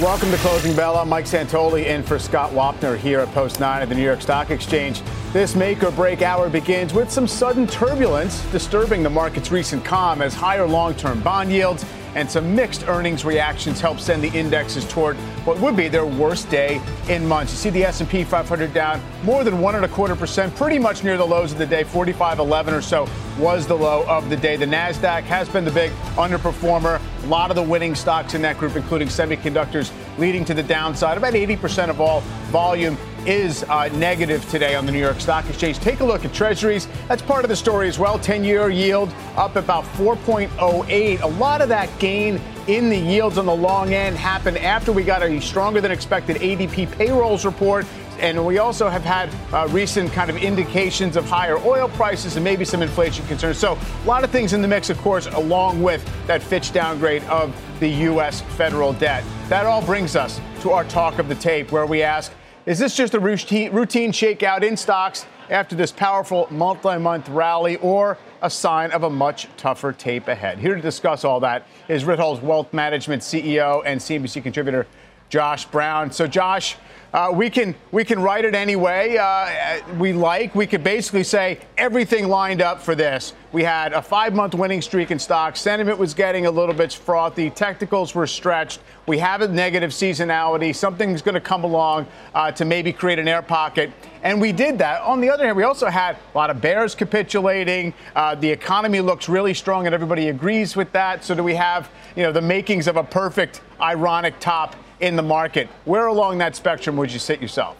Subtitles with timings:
[0.00, 0.96] Welcome to Closing Bell.
[0.96, 4.22] I'm Mike Santoli in for Scott Wapner here at Post 9 at the New York
[4.22, 5.02] Stock Exchange.
[5.32, 10.22] This make or break hour begins with some sudden turbulence disturbing the market's recent calm
[10.22, 11.84] as higher long term bond yields
[12.14, 16.48] and some mixed earnings reactions help send the indexes toward what would be their worst
[16.48, 17.50] day in months.
[17.50, 21.02] You see the S&P 500 down more than one and a quarter percent, pretty much
[21.02, 21.82] near the lows of the day.
[21.82, 24.56] 45.11 or so was the low of the day.
[24.56, 27.00] The Nasdaq has been the big underperformer.
[27.22, 31.16] A lot of the winning stocks in that group, including semiconductors, leading to the downside.
[31.16, 32.20] About 80% of all
[32.50, 35.78] volume is uh, negative today on the New York Stock Exchange.
[35.78, 36.88] Take a look at Treasuries.
[37.06, 38.18] That's part of the story as well.
[38.18, 41.20] 10 year yield up about 4.08.
[41.20, 45.02] A lot of that gain in the yields on the long end happened after we
[45.02, 47.86] got a stronger than expected ADP payrolls report.
[48.18, 52.44] And we also have had uh, recent kind of indications of higher oil prices and
[52.44, 53.58] maybe some inflation concerns.
[53.58, 57.22] So, a lot of things in the mix, of course, along with that Fitch downgrade
[57.24, 58.42] of the U.S.
[58.56, 59.24] federal debt.
[59.48, 62.32] That all brings us to our talk of the tape, where we ask
[62.68, 68.18] is this just a routine, shakeout in stocks after this powerful multi month rally or
[68.42, 70.58] a sign of a much tougher tape ahead?
[70.58, 74.86] Here to discuss all that is Ritholtz Wealth Management CEO and CNBC contributor
[75.28, 76.10] Josh Brown.
[76.10, 76.76] So, Josh,
[77.12, 80.54] uh, we can we can write it any way uh, we like.
[80.54, 83.32] We could basically say everything lined up for this.
[83.50, 85.58] We had a five-month winning streak in stocks.
[85.58, 87.48] Sentiment was getting a little bit frothy.
[87.48, 88.80] Technicals were stretched.
[89.06, 90.74] We have a negative seasonality.
[90.76, 93.90] Something's going to come along uh, to maybe create an air pocket,
[94.22, 95.00] and we did that.
[95.00, 97.94] On the other hand, we also had a lot of bears capitulating.
[98.14, 101.24] Uh, the economy looks really strong, and everybody agrees with that.
[101.24, 104.76] So, do we have you know the makings of a perfect ironic top?
[105.00, 105.68] In the market.
[105.84, 107.76] Where along that spectrum would you sit yourself?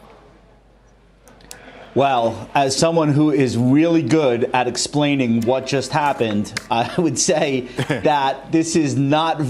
[1.95, 7.63] Well, as someone who is really good at explaining what just happened, I would say
[7.89, 9.43] that this is not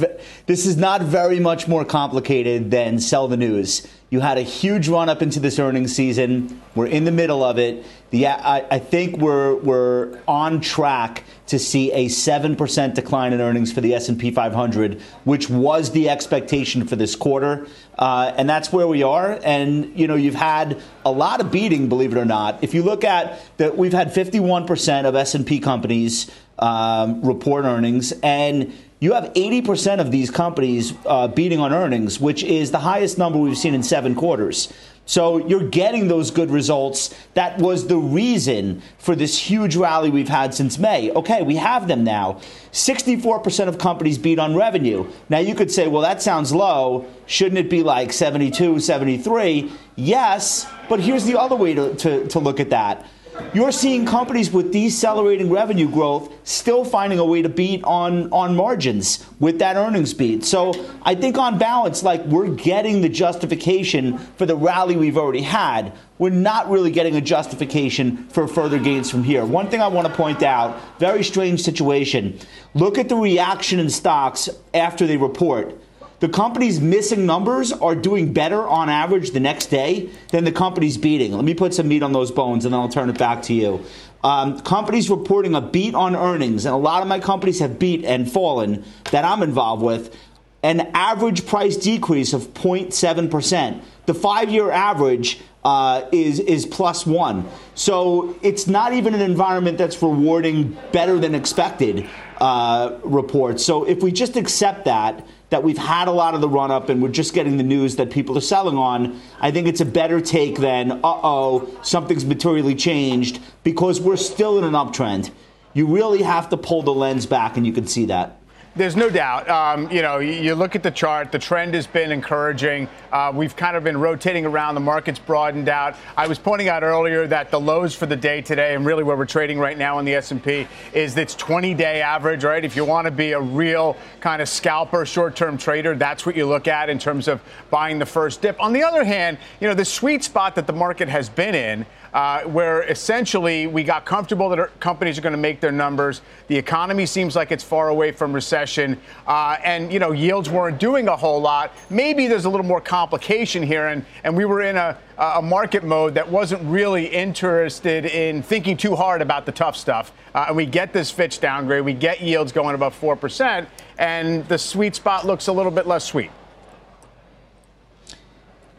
[0.47, 3.87] this is not very much more complicated than sell the news.
[4.11, 6.63] You had a huge run up into this earnings season.
[6.75, 7.85] We're in the middle of it.
[8.11, 13.73] The, I, I think we're, we're on track to see a 7% decline in earnings
[13.73, 17.67] for the S&P 500, which was the expectation for this quarter.
[17.99, 19.39] Uh, and that's where we are.
[19.43, 22.63] And, you know, you've had a lot of beating, believe it or not.
[22.63, 28.13] If you look at that, we've had 51% of S&P companies um, report earnings.
[28.23, 33.17] And you have 80% of these companies uh, beating on earnings, which is the highest
[33.17, 34.73] number we've seen in seven quarters.
[35.09, 37.15] So you're getting those good results.
[37.33, 41.11] That was the reason for this huge rally we've had since May.
[41.13, 42.43] Okay, we have them now.
[42.73, 45.11] 64% of companies beat on revenue.
[45.31, 47.07] Now you could say, well, that sounds low.
[47.25, 49.73] Shouldn't it be like 72, 73?
[49.97, 53.07] Yes, but here's the other way to, to, to look at that
[53.55, 58.55] you're seeing companies with decelerating revenue growth still finding a way to beat on, on
[58.55, 60.45] margins with that earnings beat.
[60.45, 60.73] So
[61.03, 65.93] I think on balance, like we're getting the justification for the rally we've already had.
[66.19, 69.45] We're not really getting a justification for further gains from here.
[69.45, 72.39] One thing I want to point out, very strange situation.
[72.75, 75.81] Look at the reaction in stocks after they report
[76.21, 80.97] the companies missing numbers are doing better on average the next day than the companies
[80.97, 81.33] beating.
[81.33, 83.55] Let me put some meat on those bones and then I'll turn it back to
[83.55, 83.85] you.
[84.25, 88.05] Um, companies reporting a beat on earnings, and a lot of my companies have beat
[88.05, 90.17] and fallen that I'm involved with,
[90.65, 93.81] an average price decrease of 0.7%.
[94.07, 97.49] The five year average uh, is, is plus one.
[97.77, 102.09] So it's not even an environment that's rewarding better than expected
[102.39, 103.65] uh, reports.
[103.65, 106.89] So if we just accept that, that we've had a lot of the run up
[106.89, 109.87] and we're just getting the news that people are selling on, I think it's a
[109.87, 115.31] better take than, uh oh, something's materially changed because we're still in an uptrend.
[115.75, 118.38] You really have to pull the lens back, and you can see that.
[118.79, 119.51] There's no doubt.
[119.51, 121.33] Um, you know, you, look at the chart.
[121.33, 122.89] The trend has been encouraging.
[123.11, 124.77] Uh, we've kind of been rotating around.
[124.77, 125.97] The market's broadened out.
[126.17, 129.17] I was pointing out earlier that the lows for the day today, and really where
[129.17, 132.45] we're trading right now in the S&P, is its 20-day average.
[132.45, 132.65] Right?
[132.65, 136.47] If you want to be a real kind of scalper, short-term trader, that's what you
[136.47, 138.63] look at in terms of buying the first dip.
[138.63, 141.85] On the other hand, you know, the sweet spot that the market has been in
[142.13, 146.21] uh, where essentially we got comfortable that our companies are going to make their numbers.
[146.47, 150.79] The economy seems like it's far away from recession, uh, and you know yields weren't
[150.79, 151.73] doing a whole lot.
[151.91, 155.83] Maybe there's a little more complication here, and and we were in a a market
[155.83, 160.13] mode that wasn't really interested in thinking too hard about the tough stuff.
[160.33, 163.69] Uh, and we get this Fitch downgrade, we get yields going above four percent,
[163.99, 166.31] and the sweet spot looks a little bit less sweet.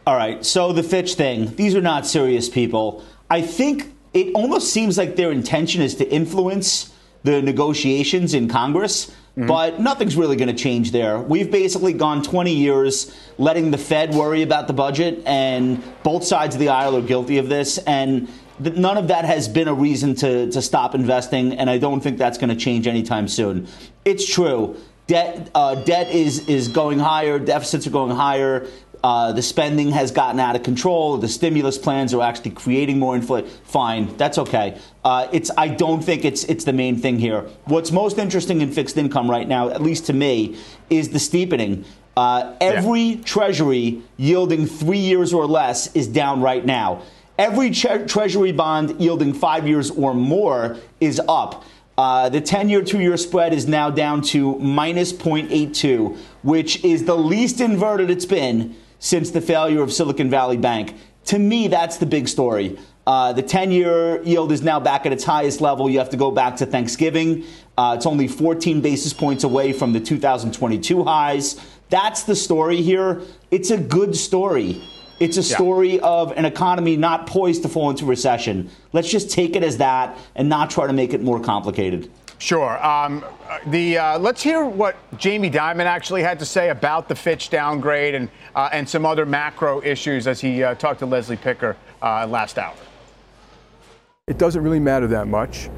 [0.06, 3.04] All right, so the Fitch thing, these are not serious people.
[3.30, 6.92] I think it almost seems like their intention is to influence
[7.22, 9.46] the negotiations in Congress, mm-hmm.
[9.46, 11.20] but nothing's really going to change there.
[11.20, 16.56] We've basically gone 20 years letting the Fed worry about the budget, and both sides
[16.56, 17.78] of the aisle are guilty of this.
[17.78, 18.28] And
[18.58, 22.18] none of that has been a reason to, to stop investing, and I don't think
[22.18, 23.68] that's going to change anytime soon.
[24.04, 24.76] It's true.
[25.06, 28.66] Debt, uh, debt is, is going higher, deficits are going higher.
[29.02, 31.16] Uh, the spending has gotten out of control.
[31.16, 33.48] The stimulus plans are actually creating more inflation.
[33.64, 34.78] Fine, that's okay.
[35.04, 37.48] Uh, it's I don't think it's it's the main thing here.
[37.64, 40.58] What's most interesting in fixed income right now, at least to me,
[40.90, 41.84] is the steepening.
[42.16, 43.22] Uh, every yeah.
[43.24, 47.02] treasury yielding three years or less is down right now.
[47.38, 51.64] Every tre- treasury bond yielding five years or more is up.
[51.96, 57.04] Uh, the 10 year, two year spread is now down to minus 0.82, which is
[57.04, 60.94] the least inverted it's been since the failure of Silicon Valley Bank.
[61.26, 62.78] To me, that's the big story.
[63.06, 65.90] Uh, the 10 year yield is now back at its highest level.
[65.90, 67.44] You have to go back to Thanksgiving.
[67.76, 71.60] Uh, it's only 14 basis points away from the 2022 highs.
[71.88, 73.22] That's the story here.
[73.50, 74.80] It's a good story.
[75.18, 76.02] It's a story yeah.
[76.02, 78.70] of an economy not poised to fall into recession.
[78.92, 82.10] Let's just take it as that and not try to make it more complicated.
[82.38, 82.84] Sure.
[82.84, 83.24] Um,
[83.66, 88.14] the uh, let's hear what Jamie Dimon actually had to say about the Fitch downgrade
[88.14, 92.26] and uh, and some other macro issues as he uh, talked to Leslie Picker uh,
[92.26, 92.74] last hour.
[94.26, 95.68] It doesn't really matter that much.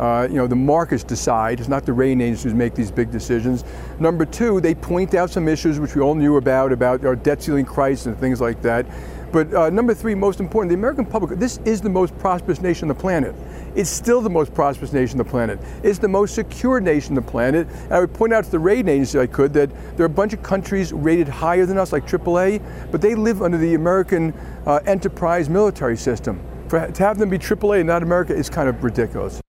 [0.00, 1.60] Uh, you know, the markets decide.
[1.60, 3.64] It's not the rating agencies who make these big decisions.
[3.98, 7.42] Number two, they point out some issues which we all knew about, about our debt
[7.42, 8.86] ceiling crisis and things like that.
[9.32, 12.90] But uh, number three, most important, the American public, this is the most prosperous nation
[12.90, 13.34] on the planet.
[13.76, 15.60] It's still the most prosperous nation on the planet.
[15.84, 17.68] It's the most secure nation on the planet.
[17.84, 20.10] And I would point out to the rating agency, I could, that there are a
[20.10, 22.60] bunch of countries rated higher than us, like AAA,
[22.90, 24.32] but they live under the American
[24.66, 26.40] uh, enterprise military system.
[26.68, 29.40] For, to have them be AAA and not America is kind of ridiculous.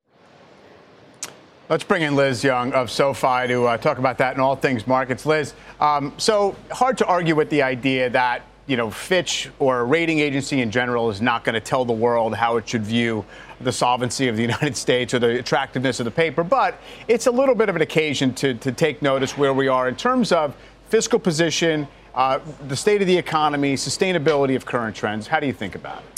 [1.69, 4.85] Let's bring in Liz Young of SoFi to uh, talk about that and all things
[4.85, 5.25] markets.
[5.25, 9.83] Liz, um, so hard to argue with the idea that you know, Fitch or a
[9.83, 13.25] rating agency in general is not going to tell the world how it should view
[13.59, 17.31] the solvency of the United States or the attractiveness of the paper, but it's a
[17.31, 20.55] little bit of an occasion to, to take notice where we are in terms of
[20.89, 25.27] fiscal position, uh, the state of the economy, sustainability of current trends.
[25.27, 26.10] How do you think about it?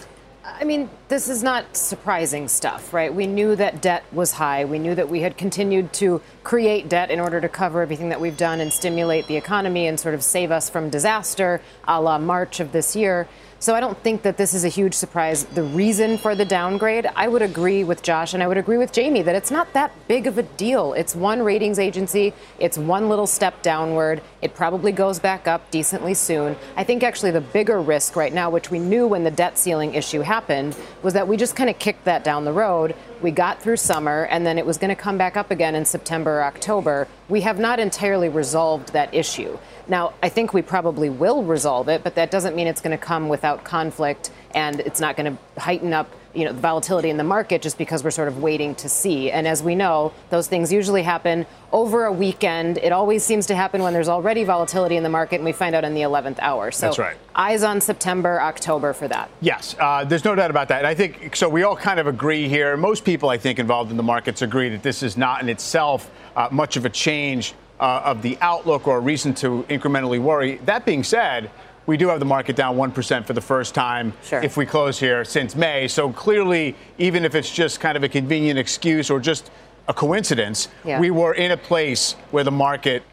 [0.63, 3.13] I mean, this is not surprising stuff, right?
[3.13, 4.63] We knew that debt was high.
[4.63, 8.21] We knew that we had continued to create debt in order to cover everything that
[8.21, 12.17] we've done and stimulate the economy and sort of save us from disaster a la
[12.17, 13.27] March of this year.
[13.59, 15.43] So I don't think that this is a huge surprise.
[15.43, 18.93] The reason for the downgrade, I would agree with Josh and I would agree with
[18.93, 20.93] Jamie that it's not that big of a deal.
[20.93, 24.21] It's one ratings agency, it's one little step downward.
[24.43, 26.57] It probably goes back up decently soon.
[26.75, 29.93] I think actually the bigger risk right now, which we knew when the debt ceiling
[29.93, 32.93] issue happened, was that we just kind of kicked that down the road.
[33.21, 35.85] We got through summer and then it was going to come back up again in
[35.85, 37.07] September or October.
[37.29, 39.57] We have not entirely resolved that issue.
[39.87, 43.03] Now, I think we probably will resolve it, but that doesn't mean it's going to
[43.03, 47.17] come without conflict and it's not going to heighten up you know the volatility in
[47.17, 49.31] the market just because we're sort of waiting to see.
[49.31, 52.77] And as we know those things usually happen over a weekend.
[52.77, 55.75] It always seems to happen when there's already volatility in the market and we find
[55.75, 56.71] out in the 11th hour.
[56.71, 57.17] So that's right.
[57.35, 59.29] eyes on september october for that.
[59.41, 60.79] Yes uh, there's no doubt about that.
[60.79, 62.77] And i think so we all kind of agree here.
[62.77, 66.09] Most people i think involved in the markets agree that this is not in itself
[66.35, 70.55] uh, much of a change uh, of the outlook or a reason to incrementally worry.
[70.65, 71.51] That being said,
[71.85, 74.41] we do have the market down 1% for the first time sure.
[74.41, 75.87] if we close here since May.
[75.87, 79.51] So clearly, even if it's just kind of a convenient excuse or just
[79.87, 80.99] a coincidence, yeah.
[80.99, 83.03] we were in a place where the market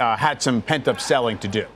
[0.00, 1.66] uh, had some pent up selling to do.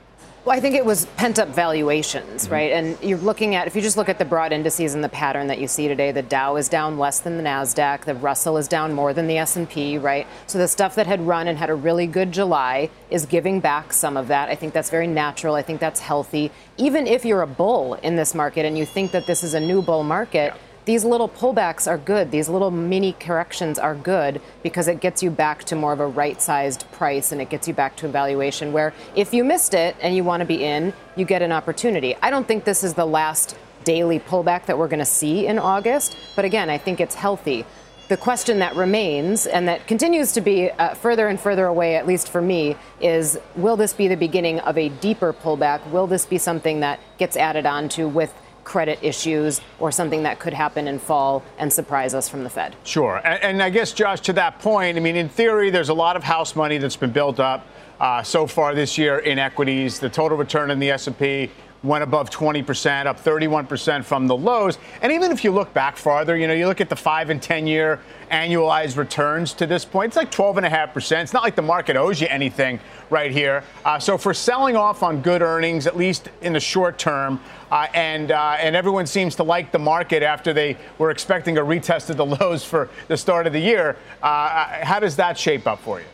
[0.45, 2.53] Well, I think it was pent up valuations, mm-hmm.
[2.53, 2.71] right?
[2.73, 5.47] And you're looking at, if you just look at the broad indices and the pattern
[5.47, 8.67] that you see today, the Dow is down less than the Nasdaq, the Russell is
[8.67, 10.27] down more than the S&P, right?
[10.47, 13.93] So the stuff that had run and had a really good July is giving back
[13.93, 14.49] some of that.
[14.49, 15.55] I think that's very natural.
[15.55, 16.51] I think that's healthy.
[16.75, 19.61] Even if you're a bull in this market and you think that this is a
[19.61, 20.53] new bull market.
[20.53, 22.31] Yeah these little pullbacks are good.
[22.31, 26.07] These little mini corrections are good because it gets you back to more of a
[26.07, 29.73] right sized price and it gets you back to a valuation where if you missed
[29.73, 32.15] it and you want to be in, you get an opportunity.
[32.21, 35.59] I don't think this is the last daily pullback that we're going to see in
[35.59, 36.17] August.
[36.35, 37.65] But again, I think it's healthy.
[38.09, 42.05] The question that remains and that continues to be uh, further and further away, at
[42.05, 45.89] least for me, is will this be the beginning of a deeper pullback?
[45.89, 50.39] Will this be something that gets added on to with credit issues or something that
[50.39, 52.75] could happen in fall and surprise us from the Fed?
[52.83, 53.21] Sure.
[53.23, 56.15] And, and I guess, Josh, to that point, I mean, in theory, there's a lot
[56.15, 57.65] of house money that's been built up
[57.99, 59.99] uh, so far this year in equities.
[59.99, 61.51] The total return in the S&P
[61.83, 64.77] went above 20%, up 31% from the lows.
[65.01, 67.41] And even if you look back farther, you know, you look at the five and
[67.41, 67.99] 10 year
[68.31, 71.21] annualized returns to this point, it's like 12.5%.
[71.21, 73.63] It's not like the market owes you anything right here.
[73.83, 77.87] Uh, so for selling off on good earnings, at least in the short term, uh,
[77.93, 82.09] and uh, and everyone seems to like the market after they were expecting a retest
[82.09, 83.97] of the lows for the start of the year.
[84.21, 86.05] Uh, uh, how does that shape up for you?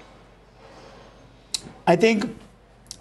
[1.86, 2.36] I think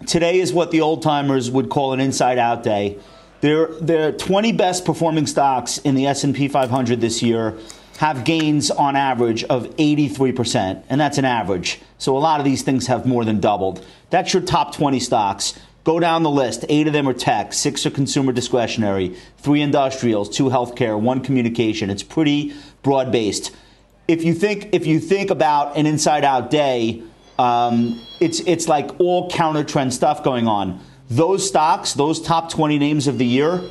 [0.05, 2.97] today is what the old timers would call an inside out day.
[3.41, 7.57] Their, the 20 best performing stocks in the S&P 500 this year
[7.99, 11.79] have gains on average of 83%, and that's an average.
[11.97, 13.85] So a lot of these things have more than doubled.
[14.09, 15.59] That's your top 20 stocks.
[15.83, 16.65] Go down the list.
[16.69, 21.89] Eight of them are tech, six are consumer discretionary, three industrials, two healthcare, one communication.
[21.89, 22.53] It's pretty
[22.83, 23.55] broad based.
[24.07, 27.03] If you think if you think about an inside out day,
[27.39, 30.81] um, it's it's like all counter trend stuff going on.
[31.09, 33.63] Those stocks, those top 20 names of the year,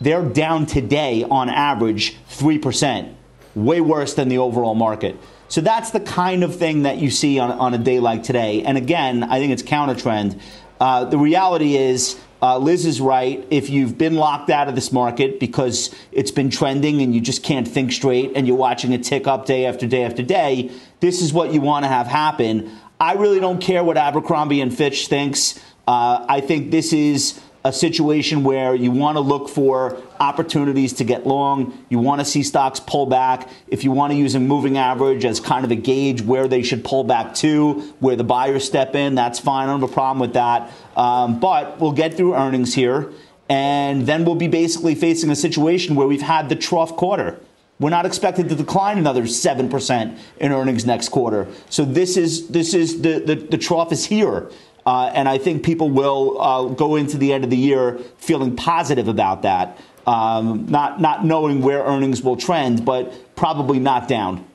[0.00, 3.14] they're down today on average 3%,
[3.54, 5.16] way worse than the overall market.
[5.48, 8.62] So that's the kind of thing that you see on, on a day like today.
[8.62, 10.38] And again, I think it's counter trend.
[10.80, 13.46] Uh, the reality is, uh, Liz is right.
[13.50, 17.42] If you've been locked out of this market because it's been trending and you just
[17.42, 21.22] can't think straight and you're watching it tick up day after day after day, this
[21.22, 22.70] is what you want to have happen.
[23.00, 25.58] I really don't care what Abercrombie and Fitch thinks.
[25.86, 31.04] Uh, I think this is a situation where you want to look for opportunities to
[31.04, 31.84] get long.
[31.88, 33.48] You want to see stocks pull back.
[33.68, 36.62] If you want to use a moving average as kind of a gauge where they
[36.62, 39.68] should pull back to, where the buyers step in, that's fine.
[39.68, 40.70] I don't have a problem with that.
[40.94, 43.10] Um, but we'll get through earnings here,
[43.48, 47.40] and then we'll be basically facing a situation where we've had the trough quarter.
[47.80, 51.48] We're not expected to decline another 7% in earnings next quarter.
[51.70, 54.48] So this is this is the, the, the trough is here.
[54.86, 58.54] Uh, and I think people will uh, go into the end of the year feeling
[58.54, 64.46] positive about that, um, not not knowing where earnings will trend, but probably not down.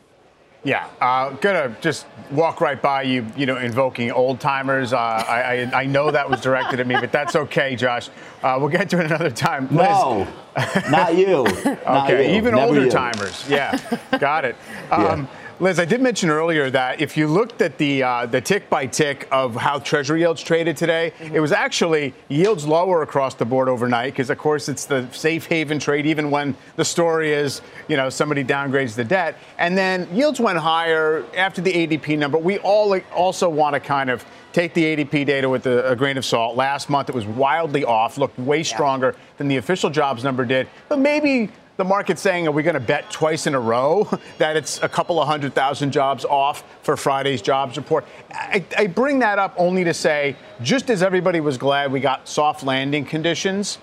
[0.63, 4.93] Yeah, uh, gonna just walk right by you, you know, invoking old timers.
[4.93, 5.41] Uh, I,
[5.73, 8.09] I, I, know that was directed at me, but that's okay, Josh.
[8.43, 9.67] Uh, we'll get to it another time.
[9.69, 9.87] Liz.
[9.87, 10.27] No,
[10.89, 11.43] not you.
[11.85, 12.37] Not okay, you.
[12.37, 12.91] even Never older you.
[12.91, 13.45] timers.
[13.47, 13.77] Yeah,
[14.19, 14.55] got it.
[14.91, 15.38] Um, yeah.
[15.61, 18.85] Liz, I did mention earlier that if you looked at the uh, the tick by
[18.85, 21.35] tick of how Treasury yields traded today, mm-hmm.
[21.35, 25.47] it was actually yields lower across the board overnight because, of course, it's the safe
[25.47, 26.05] haven trade.
[26.05, 30.57] Even when the story is, you know, somebody downgrades the debt, and then yields went
[30.57, 32.37] higher after the ADP number.
[32.37, 34.23] We all also want to kind of
[34.53, 36.55] take the ADP data with a, a, grain of salt.
[36.55, 39.23] Last month it was wildly off, looked way stronger yeah.
[39.37, 40.67] than the official jobs number did.
[40.87, 44.03] But maybe the market's saying, are we going to bet twice in a row
[44.37, 48.05] that it's a couple of hundred thousand jobs off for Friday's jobs report?
[48.29, 52.27] I, I, bring that up only to say, just as everybody was glad we got
[52.27, 53.77] soft landing conditions,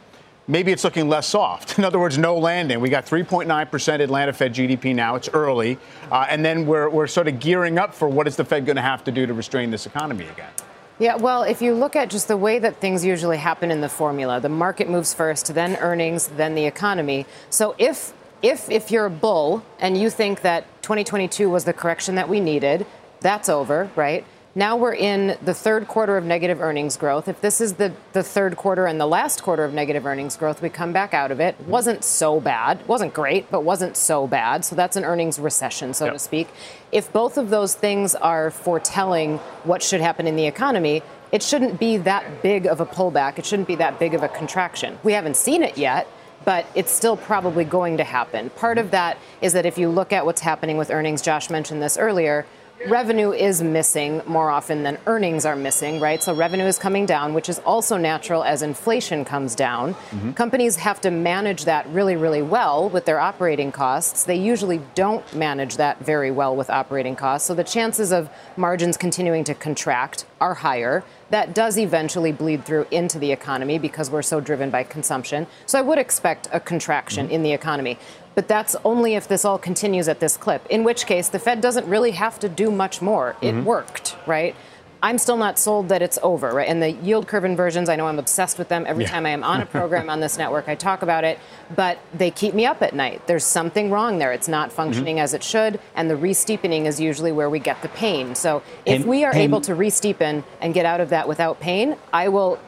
[0.47, 1.79] maybe it's looking less soft.
[1.79, 2.81] In other words, no landing.
[2.81, 5.15] We got 3.9% Atlanta Fed GDP now.
[5.15, 5.79] It's early.
[6.13, 8.77] Uh, and then we're, we're sort of gearing up for what is the Fed going
[8.77, 10.51] to have to do to restrain this economy again.
[10.99, 13.89] Yeah, well, if you look at just the way that things usually happen in the
[13.89, 17.27] formula, the market moves first, then earnings, then the economy.
[17.51, 22.15] So if if if you're a bull and you think that 2022 was the correction
[22.15, 22.87] that we needed,
[23.21, 24.25] that's over, right?
[24.57, 27.29] Now we're in the third quarter of negative earnings growth.
[27.29, 30.63] If this is the, the third quarter and the last quarter of negative earnings growth,
[30.63, 31.61] we come back out of it.
[31.67, 32.89] Wasn't so bad.
[32.89, 34.65] Wasn't great, but wasn't so bad.
[34.65, 36.15] So that's an earnings recession, so yep.
[36.15, 36.49] to speak.
[36.91, 41.79] If both of those things are foretelling what should happen in the economy, it shouldn't
[41.79, 43.39] be that big of a pullback.
[43.39, 44.99] It shouldn't be that big of a contraction.
[45.03, 46.09] We haven't seen it yet
[46.45, 48.51] but it's still probably going to happen.
[48.51, 51.83] Part of that is that if you look at what's happening with earnings, Josh mentioned
[51.83, 52.47] this earlier,
[52.87, 56.23] revenue is missing more often than earnings are missing, right?
[56.23, 59.95] So revenue is coming down, which is also natural as inflation comes down.
[59.95, 60.33] Mm-hmm.
[60.33, 64.25] Companies have to manage that really, really well with their operating costs.
[64.25, 67.49] They usually don't manage that very well with operating costs.
[67.49, 71.03] So the chances of margins continuing to contract are higher.
[71.31, 75.47] That does eventually bleed through into the economy because we're so driven by consumption.
[75.67, 77.35] So I would expect a contraction mm-hmm.
[77.35, 77.99] in the economy.
[78.35, 81.61] But that's only if this all continues at this clip, in which case the Fed
[81.61, 83.35] doesn't really have to do much more.
[83.41, 83.65] It mm-hmm.
[83.65, 84.55] worked, right?
[85.03, 86.69] I'm still not sold that it's over, right?
[86.69, 88.85] And the yield curve inversions, I know I'm obsessed with them.
[88.87, 89.11] Every Yeah.
[89.11, 91.39] time I am on a program on this network, I talk about it,
[91.75, 93.27] but they keep me up at night.
[93.27, 94.33] There's something wrong there.
[94.33, 94.77] It's not mm-hmm.
[94.77, 98.35] functioning as it should, and the re-steepening is usually where we get the pain.
[98.35, 101.61] So if And- we are and- able to re-steepen and get out of that without
[101.61, 102.59] pain, I will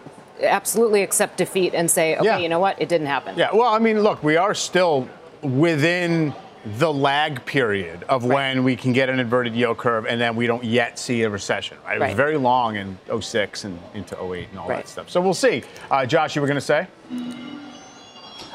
[0.43, 2.39] absolutely accept defeat and say, okay, Yeah.
[2.39, 2.81] you know what?
[2.81, 3.37] It didn't happen.
[3.37, 5.09] Yeah, well, I mean, look, we are still
[5.43, 6.35] within
[6.77, 10.47] the lag period of when we can get an inverted yield curve and then we
[10.47, 11.97] don't yet see a recession, right?
[11.97, 14.79] It was very long in 06 and into 08 and all Right.
[14.85, 15.09] that stuff.
[15.09, 15.63] So we'll see.
[15.91, 16.87] Uh, Josh, you were going to say?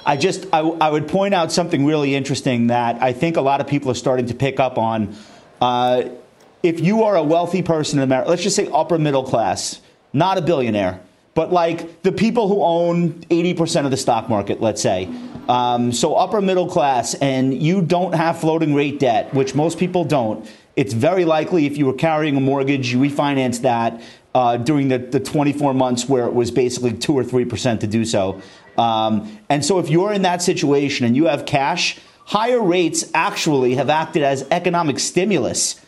[0.05, 3.62] I just I, I would point out something really interesting that I think a lot
[3.62, 5.15] of people are starting to pick up on.
[5.62, 6.03] Uh,
[6.62, 9.79] if you are a wealthy person in America, let's just say upper middle class,
[10.12, 11.00] not a billionaire,
[11.36, 15.10] but like the people who own 80% of the stock market, let's say.
[15.50, 20.05] Um, so upper middle class, and you don't have floating rate debt, which most people
[20.05, 20.50] don't.
[20.75, 24.01] It's very likely if you were carrying a mortgage, you refinance that
[24.33, 28.05] uh, during the, the 24 months where it was basically 2 or 3% to do
[28.05, 28.41] so.
[28.77, 33.75] Um, and so if you're in that situation and you have cash, higher rates actually
[33.75, 35.79] have acted as economic stimulus.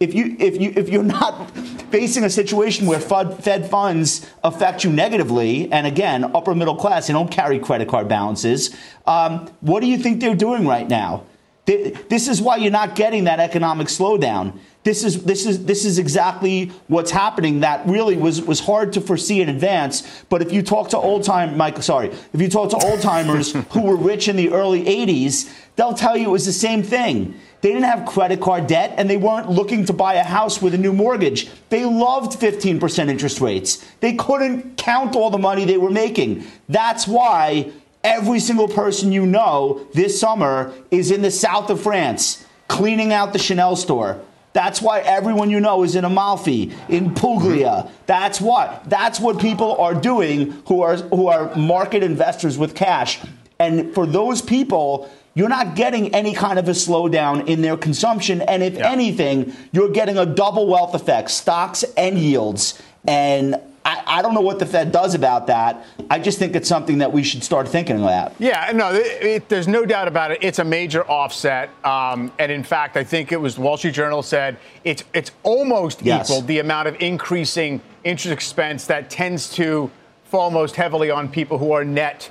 [0.00, 1.50] If you if you if you're not
[1.90, 7.08] facing a situation where Fed, Fed funds affect you negatively, and again, upper middle class,
[7.08, 8.76] they don't carry credit card balances.
[9.06, 11.24] Um, what do you think they're doing right now?
[11.66, 14.58] This is why you're not getting that economic slowdown.
[14.84, 17.60] This is this is this is exactly what's happening.
[17.60, 20.24] That really was was hard to foresee in advance.
[20.30, 23.52] But if you talk to old time Mike, sorry, if you talk to old timers
[23.70, 27.34] who were rich in the early '80s, they'll tell you it was the same thing.
[27.60, 30.74] They didn't have credit card debt and they weren't looking to buy a house with
[30.74, 31.50] a new mortgage.
[31.70, 33.84] They loved 15% interest rates.
[34.00, 36.46] They couldn't count all the money they were making.
[36.68, 37.72] That's why
[38.04, 43.32] every single person you know this summer is in the south of France cleaning out
[43.32, 44.20] the Chanel store.
[44.52, 47.90] That's why everyone you know is in Amalfi, in Puglia.
[48.06, 48.82] That's what.
[48.86, 53.20] That's what people are doing who are who are market investors with cash.
[53.60, 58.40] And for those people, you're not getting any kind of a slowdown in their consumption.
[58.42, 58.90] And if Yeah.
[58.90, 62.82] anything, you're getting a double wealth effect, stocks and yields.
[63.06, 63.54] And
[63.84, 65.84] I, I don't know what the Fed does about that.
[66.10, 68.32] I just think it's something that we should start thinking about.
[68.40, 70.38] Yeah, no, it, it, there's no doubt about it.
[70.42, 73.94] It's a major offset, um, and in fact, I think it was the Wall Street
[73.94, 76.28] Journal said it's it's almost Yes.
[76.28, 79.90] equal the amount of increasing interest expense that tends to
[80.24, 82.30] fall most heavily on people who are net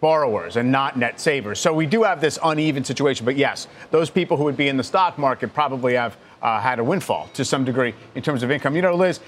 [0.00, 1.60] borrowers and not net savers.
[1.60, 3.24] So we do have this uneven situation.
[3.24, 6.78] But yes, those people who would be in the stock market probably have uh, had
[6.78, 8.74] a windfall to some degree in terms of income.
[8.74, 9.20] You know, Liz,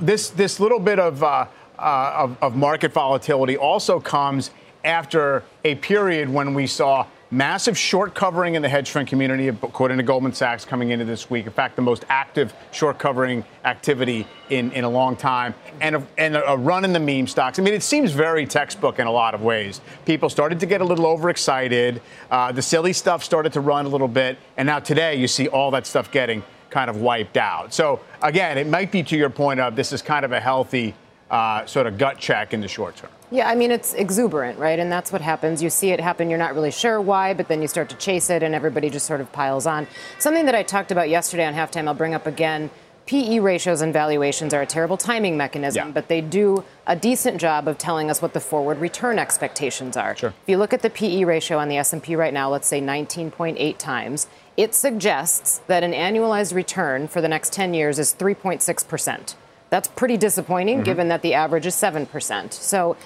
[0.00, 1.46] this this little bit of uh,
[1.78, 4.50] uh, of, of market volatility also comes
[4.84, 9.98] after a period when we saw massive short covering in the hedge fund community, according
[9.98, 11.46] to Goldman Sachs, coming into this week.
[11.46, 16.06] In fact, the most active short covering activity in, in a long time, and a,
[16.16, 17.58] and a run in the meme stocks.
[17.58, 19.80] I mean, it seems very textbook in a lot of ways.
[20.06, 22.00] People started to get a little overexcited.
[22.30, 25.48] Uh, the silly stuff started to run a little bit, and now today you see
[25.48, 27.72] all that stuff getting kind of wiped out.
[27.72, 30.94] So again, it might be to your point of this is kind of a healthy
[31.30, 33.10] uh, sort of gut check in the short term.
[33.30, 34.78] Yeah, I mean, it's exuberant, right?
[34.78, 35.62] And that's what happens.
[35.62, 38.30] You see it happen, you're not really sure why, but then you start to chase
[38.30, 39.86] it, and everybody just sort of piles on.
[40.18, 42.70] Something that I talked about yesterday on halftime, I'll bring up again.
[43.04, 45.92] PE ratios and valuations are a terrible timing mechanism, Yeah.
[45.92, 50.14] but they do a decent job of telling us what the forward return expectations are.
[50.14, 50.28] Sure.
[50.42, 53.78] If you look at the PE ratio on the S&P right now, let's say 19.8
[53.78, 54.26] times,
[54.58, 59.34] it suggests that an annualized return for the next 10 years is 3.6%.
[59.70, 62.52] That's pretty disappointing given that the average is 7%.
[62.52, 62.96] So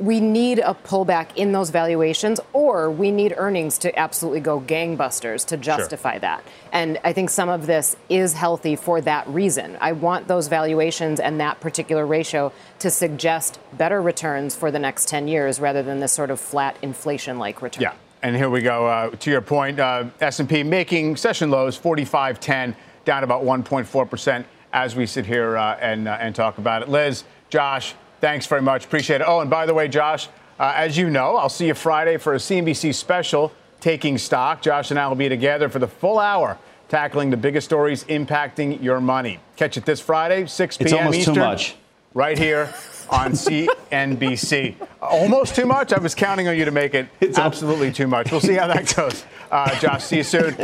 [0.00, 5.44] we need a pullback in those valuations or we need earnings to absolutely go gangbusters
[5.46, 6.42] to justify that.
[6.72, 9.76] And I think some of this is healthy for that reason.
[9.80, 15.06] I want those valuations and that particular ratio to suggest better returns for the next
[15.08, 17.82] 10 years rather than this sort of flat inflation like return.
[17.82, 18.86] Yeah, and here we go.
[18.86, 24.94] Uh, to your point, uh, S&P making session lows 45.10, down about 1.4 percent as
[24.96, 26.88] we sit here uh, and uh, and talk about it.
[26.88, 28.84] Liz, Josh, thanks very much.
[28.84, 29.24] Appreciate it.
[29.26, 30.28] Oh, and by the way, Josh,
[30.58, 34.62] uh, as you know, I'll see you Friday for a CNBC special, Taking Stock.
[34.62, 36.58] Josh and I will be together for the full hour.
[36.88, 39.38] Tackling the biggest stories impacting your money.
[39.54, 40.86] Catch it this Friday, 6 p.m.
[40.86, 41.76] It's almost Eastern too much.
[42.14, 42.74] right here
[43.10, 44.74] on CNBC.
[45.02, 45.92] Almost too much.
[45.92, 48.30] I was counting on you to make it It's absolutely too much.
[48.30, 49.24] We'll see how that goes.
[49.50, 50.54] Uh, Josh, see you soon.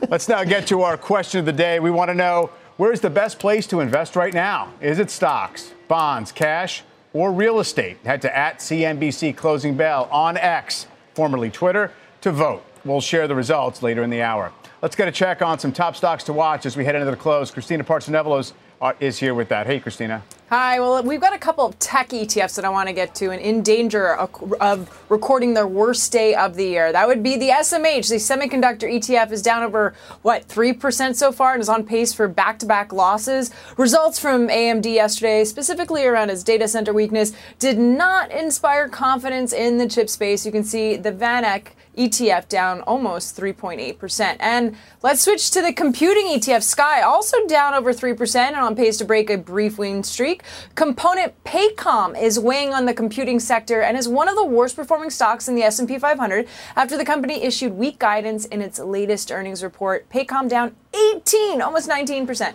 [0.08, 1.80] Let's now get to our question of the day.
[1.80, 4.72] We want to know where's the best place to invest right now?
[4.80, 6.82] Is it stocks, bonds, cash,
[7.12, 7.98] or real estate?
[8.04, 12.64] Head to at CNBC Closing Bell on X, formerly Twitter, to vote.
[12.84, 14.52] We'll share the results later in the hour.
[14.82, 17.16] Let's get a check on some top stocks to watch as we head into the
[17.16, 17.50] close.
[17.50, 19.66] Christina Partsinevelos, uh, is here with that.
[19.66, 20.22] Hey, Christina.
[20.56, 20.78] Hi.
[20.78, 23.42] Well, we've got a couple of tech ETFs that I want to get to and
[23.42, 26.92] in danger of recording their worst day of the year.
[26.92, 28.08] That would be the SMH.
[28.08, 32.28] The semiconductor ETF is down over, what, 3% so far and is on pace for
[32.28, 33.50] back to back losses.
[33.76, 39.78] Results from AMD yesterday, specifically around its data center weakness, did not inspire confidence in
[39.78, 40.46] the chip space.
[40.46, 44.36] You can see the VanEck ETF down almost 3.8%.
[44.40, 48.96] And let's switch to the computing ETF Sky, also down over 3% and on pace
[48.98, 50.42] to break a brief win streak.
[50.74, 55.10] Component Paycom is weighing on the computing sector and is one of the worst performing
[55.10, 59.62] stocks in the S&P 500 after the company issued weak guidance in its latest earnings
[59.62, 60.08] report.
[60.10, 60.74] Paycom down
[61.14, 62.54] 18, almost 19%.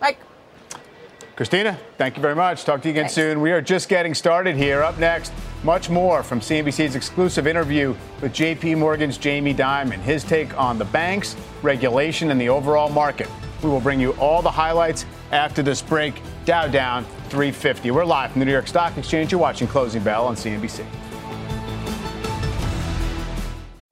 [0.00, 0.18] Mike
[1.38, 2.64] Christina, thank you very much.
[2.64, 3.14] Talk to you again Thanks.
[3.14, 3.40] soon.
[3.40, 4.82] We are just getting started here.
[4.82, 10.00] Up next, much more from CNBC's exclusive interview with JP Morgan's Jamie Dimon.
[10.00, 13.28] His take on the banks, regulation, and the overall market.
[13.62, 16.20] We will bring you all the highlights after this break.
[16.44, 17.92] Dow down 350.
[17.92, 19.30] We're live from the New York Stock Exchange.
[19.30, 20.84] You're watching Closing Bell on CNBC.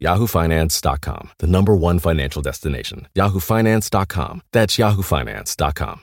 [0.00, 3.08] yahoofinance.com, the number one financial destination.
[3.14, 4.42] yahoofinance.com.
[4.52, 6.00] That's yahoofinance.com.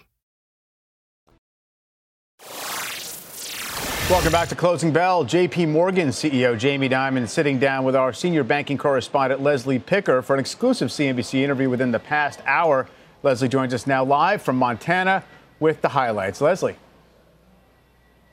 [4.07, 5.25] Welcome back to Closing Bell.
[5.25, 10.35] JP Morgan CEO Jamie Dimon sitting down with our senior banking correspondent Leslie Picker for
[10.35, 12.87] an exclusive CNBC interview within the past hour.
[13.23, 15.23] Leslie joins us now live from Montana
[15.59, 16.39] with the highlights.
[16.39, 16.75] Leslie.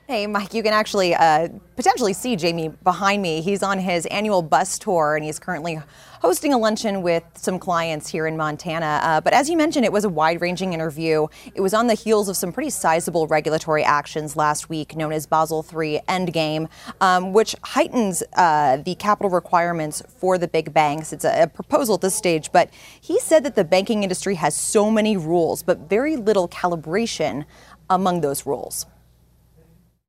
[0.05, 3.39] Hey, Mike, you can actually uh, potentially see Jamie behind me.
[3.39, 5.79] He's on his annual bus tour and he's currently
[6.19, 8.99] hosting a luncheon with some clients here in Montana.
[9.01, 11.27] Uh, but as you mentioned, it was a wide ranging interview.
[11.55, 15.25] It was on the heels of some pretty sizable regulatory actions last week, known as
[15.25, 16.67] Basel III Endgame,
[16.99, 21.13] um, which heightens uh, the capital requirements for the big banks.
[21.13, 24.53] It's a, a proposal at this stage, but he said that the banking industry has
[24.53, 27.45] so many rules, but very little calibration
[27.89, 28.85] among those rules.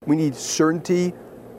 [0.07, 1.15] We need certainty,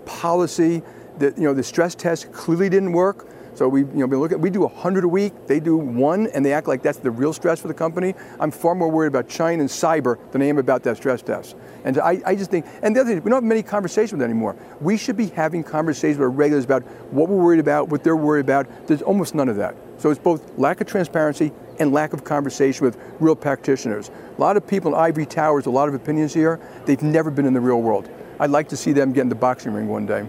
[0.06, 0.82] policy.
[1.20, 3.28] That you know the stress test clearly didn't work.
[3.56, 6.68] So we, you know, we do 100 a week, they do one, and they act
[6.68, 8.14] like that's the real stress for the company.
[8.38, 11.56] I'm far more worried about China and cyber than I am about that stress test.
[11.86, 14.24] And I, I just think, and the other thing, we don't have many conversations with
[14.24, 14.58] anymore.
[14.82, 18.18] We should be having conversations with our regulators about what we're worried about, what they're
[18.18, 18.68] worried about.
[18.88, 19.76] There's almost none of that.
[20.00, 24.12] So it's both lack of transparency and lack of conversation with real practitioners.
[24.38, 27.46] A lot of people in ivory towers, a lot of opinions here, they've never been
[27.46, 28.10] in the real world.
[28.40, 30.28] I'd like to see them get in the boxing ring one day.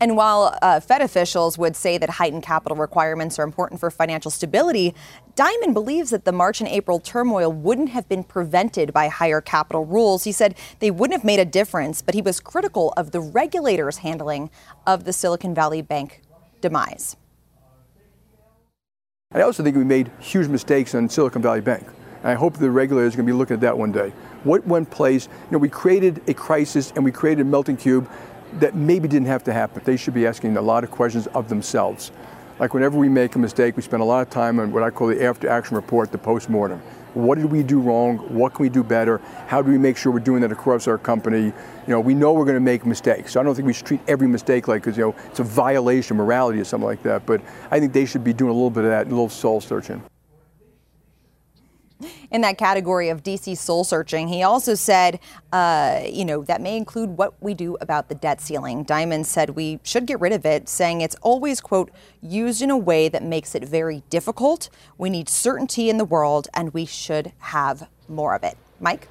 [0.00, 4.30] And while uh, Fed officials would say that heightened capital requirements are important for financial
[4.30, 4.94] stability,
[5.34, 9.84] Dimon believes that the March and April turmoil wouldn't have been prevented by higher capital
[9.84, 10.22] rules.
[10.22, 13.98] He said they wouldn't have made a difference, but he was critical of the regulators'
[13.98, 14.50] handling
[14.86, 16.22] of the Silicon Valley Bank
[16.60, 17.16] demise.
[19.32, 21.86] I also think we made huge mistakes in Silicon Valley Bank.
[22.24, 24.12] I hope the regulators are going to be looking at that one day.
[24.44, 25.26] What went place?
[25.26, 28.10] You know, we created a crisis and we created a melting cube
[28.54, 29.82] that maybe didn't have to happen.
[29.84, 32.10] They should be asking a lot of questions of themselves.
[32.58, 34.90] Like whenever we make a mistake, we spend a lot of time on what I
[34.90, 36.80] call the after action report, the post mortem.
[37.14, 38.18] What did we do wrong?
[38.18, 39.18] What can we do better?
[39.46, 41.44] How do we make sure we're doing that across our company?
[41.44, 41.52] You
[41.86, 43.32] know, we know we're going to make mistakes.
[43.32, 46.18] So I don't think we should treat every mistake like, you know, it's a violation
[46.18, 47.26] of morality or something like that.
[47.26, 49.60] But I think they should be doing a little bit of that, a little soul
[49.60, 50.02] searching.
[52.30, 54.28] In that category of DC soul searching.
[54.28, 55.18] He also said,
[55.52, 58.84] uh, you know, that may include what we do about the debt ceiling.
[58.84, 61.90] Dimon said we should get rid of it, saying it's always, quote,
[62.22, 64.68] used in a way that makes it very difficult.
[64.96, 68.56] We need certainty in the world, and we should have more of it.
[68.80, 69.08] Mike?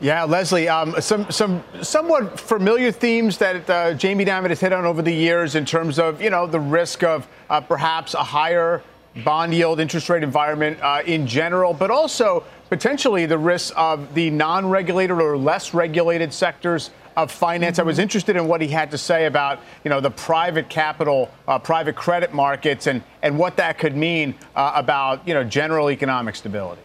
[0.00, 4.84] Yeah, Leslie, um, some some somewhat familiar themes that uh, Jamie Dimon has hit on
[4.84, 8.82] over the years in terms of you know the risk of uh, perhaps a higher
[9.22, 14.30] bond yield interest rate environment uh, in general, but also potentially the risks of the
[14.30, 17.74] non-regulated or less regulated sectors of finance.
[17.74, 17.82] Mm-hmm.
[17.82, 18.02] I was mm-hmm.
[18.02, 21.94] interested in what he had to say about, you know, the private capital, uh, private
[21.94, 26.82] credit markets, and and what that could mean uh, about, you know, general economic stability.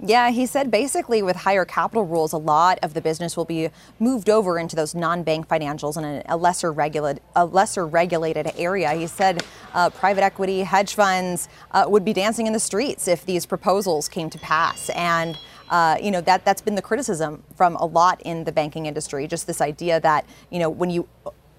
[0.00, 3.70] Yeah, he said basically with higher capital rules, a lot of the business will be
[3.98, 8.92] moved over into those non-bank financials in a lesser regulated, a lesser regulated area.
[8.92, 9.42] He said
[9.74, 14.08] uh, private equity, hedge funds uh, would be dancing in the streets if these proposals
[14.08, 15.36] came to pass, and.
[15.70, 19.26] Uh, you know that that's been the criticism from a lot in the banking industry.
[19.26, 21.06] Just this idea that you know when you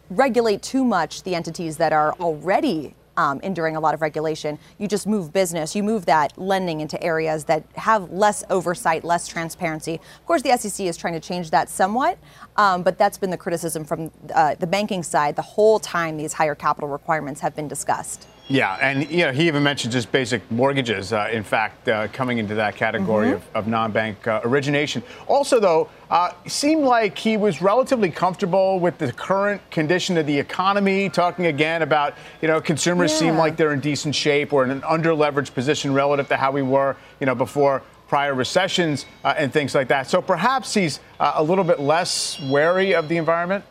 [0.10, 4.58] regulate too much the entities that are already um, enduring a lot of regulation.
[4.78, 9.28] You just move business, you move that lending into areas that have less oversight, less
[9.28, 9.96] transparency.
[9.96, 12.18] Of course, the SEC is trying to change that somewhat,
[12.58, 16.34] um, but that's been the criticism from uh, the banking side the whole time these
[16.34, 18.28] higher capital requirements have been discussed.
[18.52, 21.14] Yeah, and you know he even mentioned just basic mortgages.
[21.14, 23.36] Uh, in fact, uh, coming into that category mm-hmm.
[23.36, 25.04] of, of, non-bank uh, origination.
[25.28, 30.38] Also, though, uh, seemed like he was relatively comfortable with the current condition of the
[30.38, 31.10] economy.
[31.10, 33.20] Talking again about you know consumers yeah.
[33.20, 36.64] seem like they're in decent shape or in an under-leveraged position relative to how we
[36.64, 40.10] were you know before prior recessions uh, and things like that.
[40.10, 43.64] So perhaps he's uh, a little bit less wary of the environment.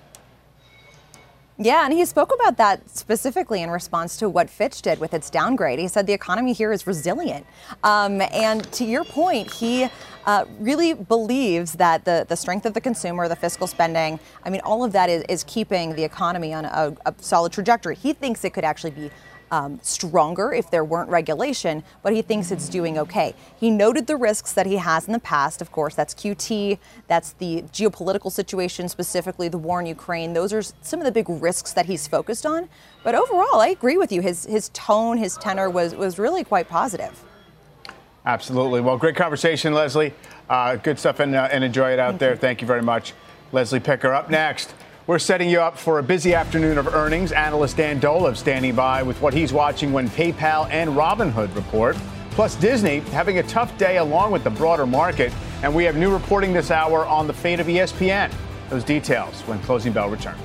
[1.61, 5.29] Yeah, and he spoke about that specifically in response to what Fitch did with its
[5.29, 5.81] downgrade.
[5.81, 7.45] He said the economy here is resilient.
[7.83, 9.89] Um, and to your point, he
[10.25, 14.61] uh, really believes that the, the strength of the consumer, the fiscal spending, I mean,
[14.61, 17.97] all of that is, is keeping the economy on a, a solid trajectory.
[17.97, 19.11] He thinks it could actually be
[19.51, 23.35] um, stronger if there weren't regulation, but he thinks it's doing okay.
[23.59, 25.61] He noted the risks that he has in the past.
[25.61, 30.33] Of course, that's QT, that's the geopolitical situation, specifically the war in Ukraine.
[30.33, 32.69] Those are some of the big risks that he's focused on.
[33.05, 34.21] But overall, I agree with you.
[34.21, 37.25] His his tone, his tenor was was really quite positive.
[38.27, 38.81] Absolutely.
[38.81, 40.13] Well, great conversation, Leslie.
[40.51, 42.31] Uh, good stuff, and, uh, and enjoy it out Thank there.
[42.33, 42.37] You.
[42.37, 43.15] Thank you very much,
[43.53, 44.13] Leslie Picker.
[44.13, 44.75] Up next.
[45.09, 47.33] We're setting you up for a busy afternoon of earnings.
[47.33, 51.97] Analyst Dan Dolev standing by with what he's watching when PayPal and Robinhood report.
[52.33, 55.33] Plus, Disney having a tough day along with the broader market.
[55.63, 58.31] And we have new reporting this hour on the fate of ESPN.
[58.69, 60.39] Those details when Closing Bell returns.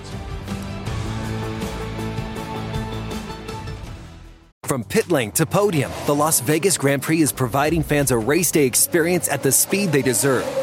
[4.64, 8.50] From pit lane to podium, the Las Vegas Grand Prix is providing fans a race
[8.50, 10.63] day experience at the speed they deserve.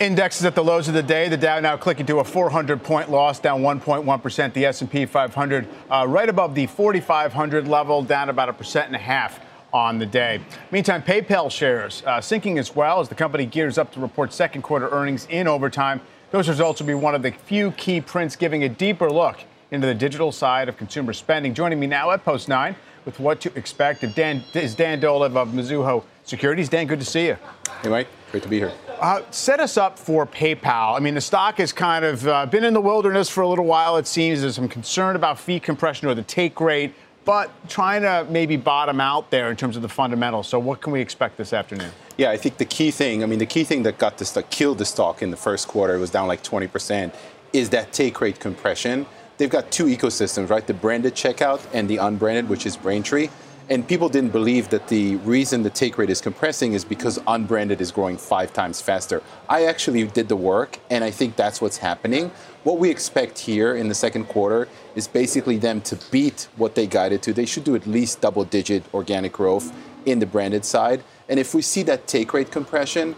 [0.00, 1.28] Indexes at the lows of the day.
[1.28, 4.52] The Dow now clicking to a 400-point loss, down 1.1%.
[4.52, 8.98] The S&P 500 uh, right above the 4,500 level, down about a percent and a
[8.98, 9.38] half
[9.72, 10.40] on the day.
[10.72, 14.62] Meantime, PayPal shares uh, sinking as well as the company gears up to report second
[14.62, 16.00] quarter earnings in overtime.
[16.32, 19.38] Those results will be one of the few key prints giving a deeper look
[19.70, 21.54] into the digital side of consumer spending.
[21.54, 25.48] Joining me now at Post 9 with what to expect Dan, is Dan Dolev of
[25.48, 26.68] Mizuho Securities.
[26.68, 27.36] Dan, good to see you.
[27.82, 28.08] Hey, Mike.
[28.30, 28.72] Great to be here.
[29.00, 30.96] Uh, set us up for PayPal.
[30.96, 33.64] I mean, the stock has kind of uh, been in the wilderness for a little
[33.64, 34.40] while, it seems.
[34.40, 39.00] There's some concern about fee compression or the take rate, but trying to maybe bottom
[39.00, 40.48] out there in terms of the fundamentals.
[40.48, 41.90] So, what can we expect this afternoon?
[42.16, 44.50] Yeah, I think the key thing, I mean, the key thing that got this, that
[44.50, 47.12] killed the stock in the first quarter, it was down like 20%,
[47.52, 49.06] is that take rate compression.
[49.36, 50.64] They've got two ecosystems, right?
[50.64, 53.28] The branded checkout and the unbranded, which is Braintree.
[53.70, 57.80] And people didn't believe that the reason the take rate is compressing is because unbranded
[57.80, 59.22] is growing five times faster.
[59.48, 62.30] I actually did the work, and I think that's what's happening.
[62.64, 66.86] What we expect here in the second quarter is basically them to beat what they
[66.86, 67.32] guided to.
[67.32, 69.72] They should do at least double digit organic growth
[70.04, 71.02] in the branded side.
[71.30, 73.16] And if we see that take rate compression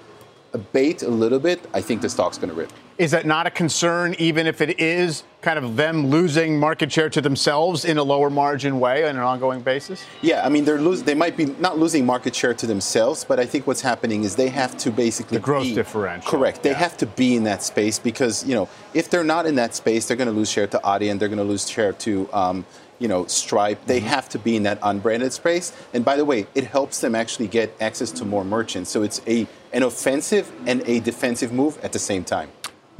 [0.52, 2.72] abate a little bit, I think the stock's going to rip.
[2.98, 7.08] Is that not a concern, even if it is kind of them losing market share
[7.08, 10.04] to themselves in a lower margin way on an ongoing basis?
[10.20, 11.06] Yeah, I mean they're losing.
[11.06, 14.34] They might be not losing market share to themselves, but I think what's happening is
[14.34, 16.28] they have to basically the growth be, differential.
[16.28, 16.64] Correct.
[16.64, 16.86] They yeah.
[16.86, 20.08] have to be in that space because you know if they're not in that space,
[20.08, 21.20] they're going to lose share to Adyen.
[21.20, 22.28] They're going to lose share to.
[22.32, 22.66] Um,
[22.98, 24.08] you know, Stripe, they Mm-hmm.
[24.08, 25.70] have to be in that unbranded space.
[25.92, 28.88] And by the way, it helps them actually get access to more merchants.
[28.90, 32.48] So it's a an offensive and a defensive move at the same time.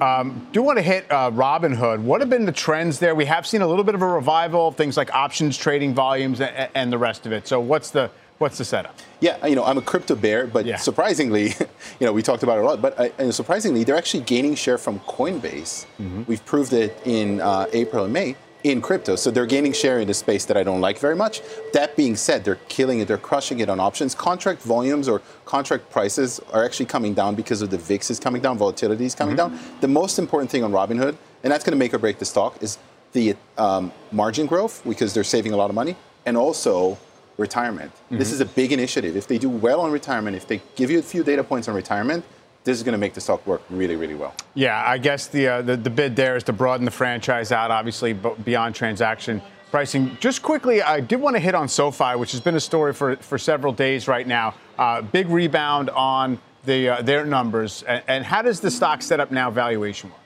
[0.01, 2.01] Um, do want to hit uh, Robinhood.
[2.03, 3.15] What have been the trends there?
[3.15, 6.41] We have seen a little bit of a revival of things like options trading volumes
[6.41, 7.47] and, and the rest of it.
[7.49, 8.95] So what's the what's the setup?
[9.21, 10.77] Yeah, you know, I'm a crypto bear, but Yeah.
[10.77, 11.45] surprisingly,
[12.01, 14.55] you know, we talked about it a lot, but uh, and surprisingly, they're actually gaining
[14.55, 15.87] share from Coinbase.
[15.99, 16.25] Mm-hmm.
[16.27, 18.37] We've proved it in uh, April and May
[18.71, 19.17] in crypto.
[19.17, 21.41] So they're gaining share in a space that I don't like very much.
[21.73, 23.09] That being said, they're killing it.
[23.09, 24.15] They're crushing it on options.
[24.15, 28.43] Contract volumes or contract prices are actually coming down because of the VIX is coming
[28.43, 29.55] down, volatility is coming Mm-hmm.
[29.57, 29.81] down.
[29.81, 32.63] The most important thing on Robinhood, and that's going to make or break the stock,
[32.63, 32.79] is
[33.13, 36.99] the um, margin growth because they're saving a lot of money, and also
[37.39, 37.93] retirement.
[38.11, 38.33] This Mhm.
[38.33, 39.17] is a big initiative.
[39.17, 41.75] If they do well on retirement, if they give you a few data points on
[41.75, 42.25] retirement,
[42.67, 44.35] this is going to make the stock work really, really well.
[44.55, 47.71] Yeah, I guess the, uh, the the bid there is to broaden the franchise out,
[47.71, 50.17] obviously b- beyond transaction pricing.
[50.21, 53.17] Just quickly, I did want to hit on SoFi, which has been a story for
[53.17, 54.55] for several days right now.
[54.79, 59.21] Uh, big rebound on the uh, their numbers, and, and how does the stock set
[59.21, 60.21] up now, valuation wise?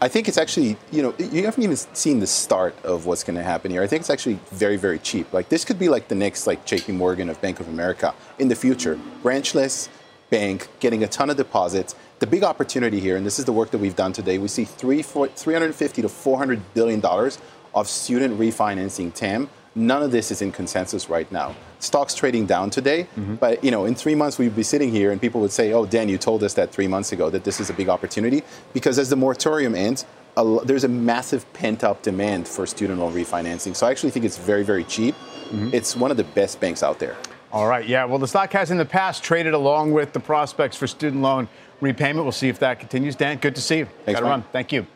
[0.00, 3.36] I think it's actually, you know, you haven't even seen the start of what's going
[3.36, 3.82] to happen here.
[3.82, 5.32] I think it's actually very, very cheap.
[5.32, 8.48] Like this could be like the next like JP Morgan of Bank of America in
[8.48, 8.98] the future.
[9.22, 9.88] Branchless
[10.30, 11.94] bank, getting a ton of deposits.
[12.18, 14.64] The big opportunity here, and this is the work that we've done today, we see
[14.64, 17.38] three, four, 350 to 400 billion dollars
[17.74, 19.48] of student refinancing TAM.
[19.74, 21.54] None of this is in consensus right now.
[21.78, 23.36] Stocks trading down today, mm-hmm.
[23.36, 25.86] but you know, in three months we'd be sitting here and people would say, "Oh,
[25.86, 28.98] Dan, you told us that three months ago that this is a big opportunity," because
[28.98, 30.04] as the moratorium ends,
[30.36, 33.76] a there's a massive pent-up demand for student loan refinancing.
[33.76, 35.14] So I actually think it's very, very cheap.
[35.14, 35.70] Mm-hmm.
[35.72, 37.16] It's one of the best banks out there.
[37.50, 38.04] All right, yeah.
[38.04, 41.48] Well, the stock has in the past traded along with the prospects for student loan
[41.80, 42.24] repayment.
[42.24, 43.16] We'll see if that continues.
[43.16, 43.84] Dan, good to see you.
[44.04, 44.44] Thanks, Got to run.
[44.52, 44.86] Thank you.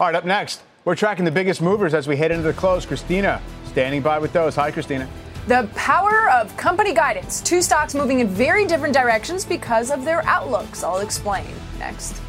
[0.00, 2.84] All right, up next, we're tracking the biggest movers as we head into the close.
[2.84, 4.56] Christina standing by with those.
[4.56, 5.08] Hi, Christina.
[5.46, 7.40] The power of company guidance.
[7.40, 10.82] Two stocks moving in very different directions because of their outlooks.
[10.82, 11.46] I'll explain
[11.78, 12.20] next.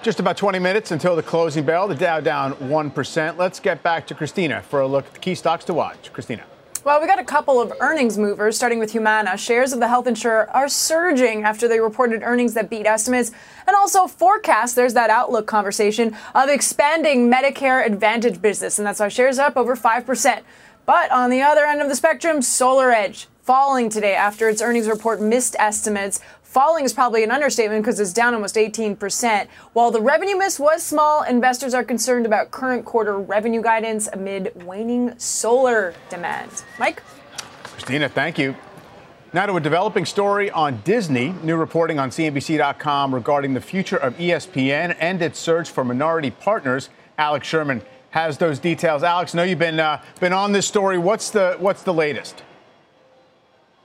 [0.00, 1.88] Just about 20 minutes until the closing bell.
[1.88, 3.36] The Dow down 1%.
[3.36, 6.12] Let's get back to Christina for a look at the key stocks to watch.
[6.12, 6.44] Christina.
[6.84, 9.36] Well, we got a couple of earnings movers, starting with Humana.
[9.36, 13.32] Shares of the health insurer are surging after they reported earnings that beat estimates
[13.66, 18.78] and also forecast, there's that outlook conversation, of expanding Medicare Advantage business.
[18.78, 20.42] And that's why shares up over 5%.
[20.86, 24.86] But on the other end of the spectrum, Solar Edge falling today after its earnings
[24.86, 26.20] report missed estimates.
[26.48, 29.48] Falling is probably an understatement because it's down almost 18%.
[29.74, 34.64] While the revenue miss was small, investors are concerned about current quarter revenue guidance amid
[34.64, 36.64] waning solar demand.
[36.78, 37.02] Mike?
[37.64, 38.56] Christina, thank you.
[39.34, 41.34] Now to a developing story on Disney.
[41.42, 46.88] New reporting on CNBC.com regarding the future of ESPN and its search for minority partners.
[47.18, 49.02] Alex Sherman has those details.
[49.02, 50.96] Alex, know you've been uh, been on this story.
[50.96, 52.42] What's the what's the latest?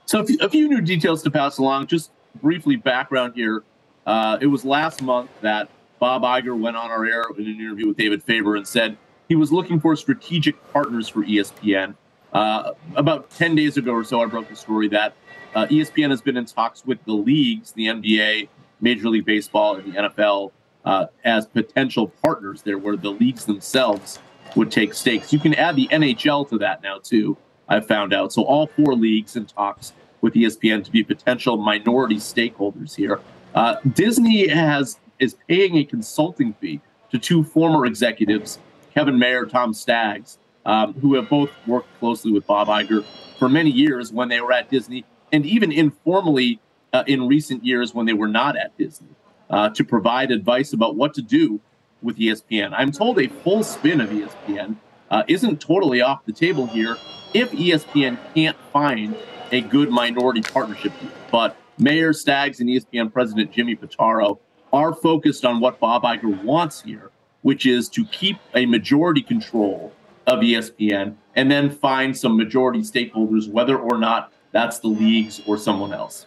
[0.06, 1.88] So a few, a few new details to pass along.
[1.88, 3.62] Just briefly, background here.
[4.06, 5.68] Uh, it was last month that
[5.98, 8.96] Bob Iger went on our air in an interview with David Faber and said
[9.28, 11.94] he was looking for strategic partners for ESPN.
[12.32, 15.14] Uh, about 10 days ago or so, I broke the story that
[15.54, 18.48] uh, ESPN has been in talks with the leagues, the NBA,
[18.80, 20.50] Major League Baseball, and the NFL
[20.84, 24.18] uh, as potential partners there, where the leagues themselves
[24.56, 25.32] would take stakes.
[25.32, 27.36] You can add the NHL to that now, too,
[27.68, 28.32] I've found out.
[28.32, 29.92] So all four leagues in talks
[30.24, 33.20] with ESPN to be potential minority stakeholders here.
[33.54, 38.58] Uh, Disney has is paying a consulting fee to two former executives,
[38.94, 43.04] Kevin Mayer, Tom Staggs, um, who have both worked closely with Bob Iger
[43.38, 46.58] for many years when they were at Disney, and even informally
[46.94, 49.14] uh, in recent years when they were not at Disney,
[49.50, 51.60] uh, to provide advice about what to do
[52.00, 52.72] with ESPN.
[52.74, 54.76] I'm told a full spin of ESPN
[55.10, 56.96] uh, isn't totally off the table here
[57.34, 59.14] if ESPN can't find
[59.52, 60.92] a good minority partnership.
[61.30, 64.38] But Mayer Staggs and ESPN President Jimmy Pitaro
[64.72, 67.10] are focused on what Bob Iger wants here,
[67.42, 69.92] which is to keep a majority control
[70.26, 75.58] of ESPN and then find some majority stakeholders, whether or not that's the leagues or
[75.58, 76.26] someone else.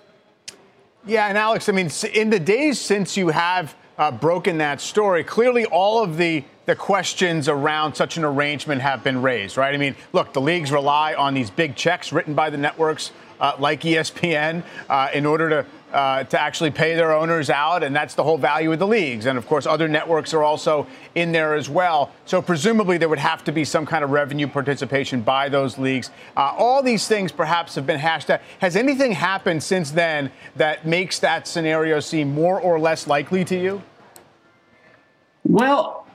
[1.06, 5.24] Yeah, and Alex, I mean, in the days since you have uh, broken that story,
[5.24, 9.74] clearly all of the the questions around such an arrangement have been raised, right?
[9.74, 13.56] I mean, look, the leagues rely on these big checks written by the networks uh,
[13.58, 18.14] like ESPN uh, in order to uh, to actually pay their owners out, and that's
[18.16, 19.26] the whole value of the leagues.
[19.26, 22.12] And of course, other networks are also in there as well.
[22.26, 26.10] So presumably, there would have to be some kind of revenue participation by those leagues.
[26.36, 28.42] Uh, all these things perhaps have been hashed out.
[28.60, 33.58] Has anything happened since then that makes that scenario seem more or less likely to
[33.58, 33.82] you?
[35.44, 36.06] Well,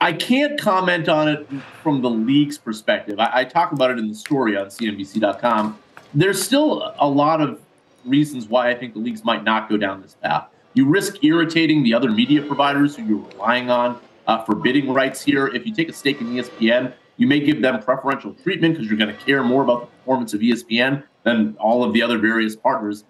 [0.00, 1.46] I can't comment on it
[1.82, 3.20] from the league's perspective.
[3.20, 5.78] I, I talk about it in the story on CNBC.com.
[6.14, 7.60] There's still a lot of
[8.04, 10.48] reasons why I think the leagues might not go down this path.
[10.74, 15.20] You risk irritating the other media providers who you're relying on uh, for bidding rights
[15.22, 15.48] here.
[15.48, 18.98] If you take a stake in ESPN, you may give them preferential treatment because you're
[18.98, 22.56] going to care more about the performance of ESPN than all of the other various
[22.56, 23.04] partners.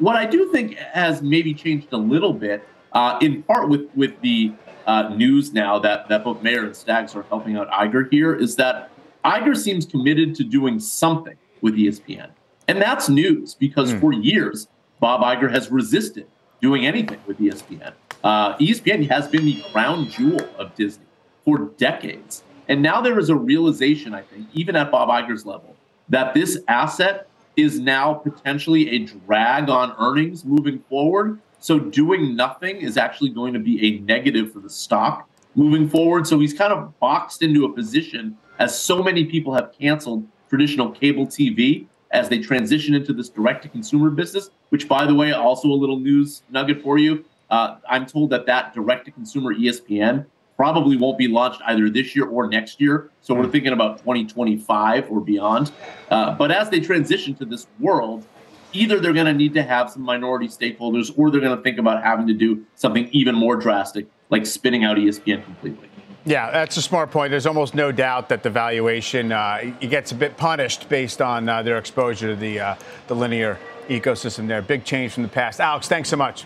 [0.00, 4.20] What I do think has maybe changed a little bit, uh, in part with with
[4.20, 4.52] the
[4.86, 8.56] uh, news now that that both Mayer and Staggs are helping out Iger here, is
[8.56, 8.90] that
[9.24, 12.30] Iger seems committed to doing something with ESPN.
[12.68, 14.00] And that's news because mm.
[14.00, 14.68] for years,
[15.00, 16.26] Bob Iger has resisted
[16.60, 17.92] doing anything with ESPN.
[18.22, 21.04] Uh, ESPN has been the crown jewel of Disney
[21.44, 22.44] for decades.
[22.68, 25.74] And now there is a realization, I think, even at Bob Iger's level,
[26.08, 31.40] that this asset is now potentially a drag on earnings moving forward.
[31.58, 36.26] So doing nothing is actually going to be a negative for the stock moving forward.
[36.26, 40.90] So he's kind of boxed into a position as so many people have canceled traditional
[40.90, 45.32] cable TV as they transition into this direct to consumer business, which, by the way,
[45.32, 47.24] also a little news nugget for you.
[47.50, 52.14] Uh, I'm told that that direct to consumer ESPN probably won't be launched either this
[52.14, 53.10] year or next year.
[53.20, 55.72] So we're thinking about 2025 or beyond.
[56.10, 58.24] Uh, but as they transition to this world,
[58.72, 61.78] either they're going to need to have some minority stakeholders or they're going to think
[61.78, 65.88] about having to do something even more drastic, like spinning out ESPN completely.
[66.24, 67.32] Yeah, that's a smart point.
[67.32, 71.62] There's almost no doubt that the valuation uh, gets a bit punished based on uh,
[71.62, 72.74] their exposure to the uh,
[73.08, 73.58] the linear
[73.88, 74.62] ecosystem there.
[74.62, 75.60] Big change from the past.
[75.60, 76.44] Alex, thanks so much.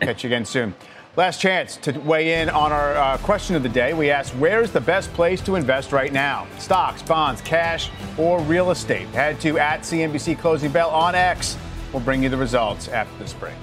[0.00, 0.74] Catch you again soon.
[1.16, 3.94] Last chance to weigh in on our uh, question of the day.
[3.94, 6.48] We asked, where's the best place to invest right now?
[6.58, 9.06] Stocks, bonds, cash, or real estate?
[9.08, 11.56] Head to at CNBC Closing Bell on X.
[11.92, 13.54] We'll bring you the results after this break.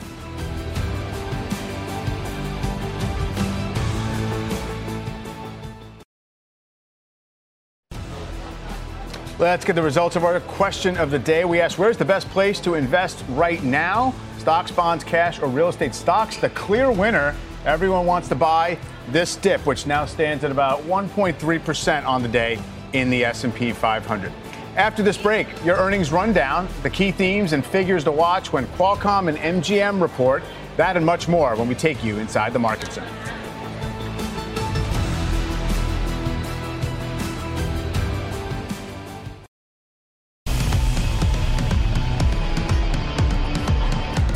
[9.41, 11.45] Let's get the results of our question of the day.
[11.45, 14.13] We asked, where's the best place to invest right now?
[14.37, 16.37] Stocks, bonds, cash, or real estate stocks?
[16.37, 17.35] The clear winner.
[17.65, 18.77] Everyone wants to buy
[19.07, 22.59] this dip, which now stands at about 1.3% on the day
[22.93, 24.31] in the S&P 500.
[24.75, 29.27] After this break, your earnings rundown, the key themes and figures to watch when Qualcomm
[29.27, 30.43] and MGM report,
[30.77, 33.07] that and much more when we take you inside the market zone.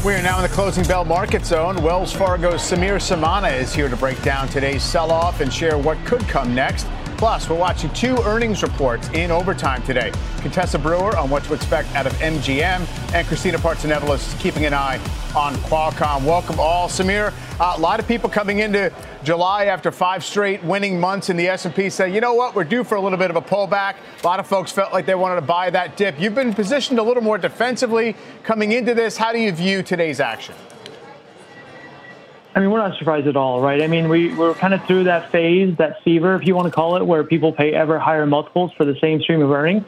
[0.06, 1.82] We are now in the closing bell market zone.
[1.82, 5.98] Wells Fargo's Sameer Samana is here to break down today's sell off and share what
[6.06, 6.86] could come next.
[7.18, 10.12] Plus, we're watching two earnings reports in overtime today.
[10.42, 14.98] Contessa Brewer on what to expect out of MGM, and Christina Partsinevelos keeping an eye
[15.34, 16.26] on Qualcomm.
[16.26, 16.90] Welcome all.
[16.90, 18.92] Sameer, uh, a lot of people coming into
[19.24, 22.84] July after five straight winning months in the S&P say, you know what, we're due
[22.84, 23.96] for a little bit of a pullback.
[24.22, 26.20] A lot of folks felt like they wanted to buy that dip.
[26.20, 29.16] You've been positioned a little more defensively coming into this.
[29.16, 30.54] How do you view today's action?
[32.56, 33.82] I mean, we're not surprised at all, right?
[33.82, 36.72] I mean, we, we're kind of through that phase, that fever, if you want to
[36.72, 39.84] call it, where people pay ever higher multiples for the same stream of earnings.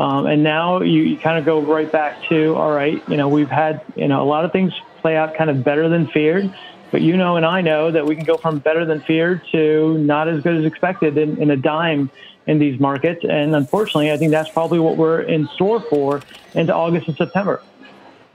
[0.00, 3.28] Um, and now you, you kind of go right back to, all right, you know,
[3.28, 6.52] we've had, you know, a lot of things play out kind of better than feared.
[6.90, 9.98] But you know, and I know that we can go from better than feared to
[9.98, 12.10] not as good as expected in, in a dime
[12.46, 13.24] in these markets.
[13.28, 16.22] And unfortunately, I think that's probably what we're in store for
[16.54, 17.62] into August and September.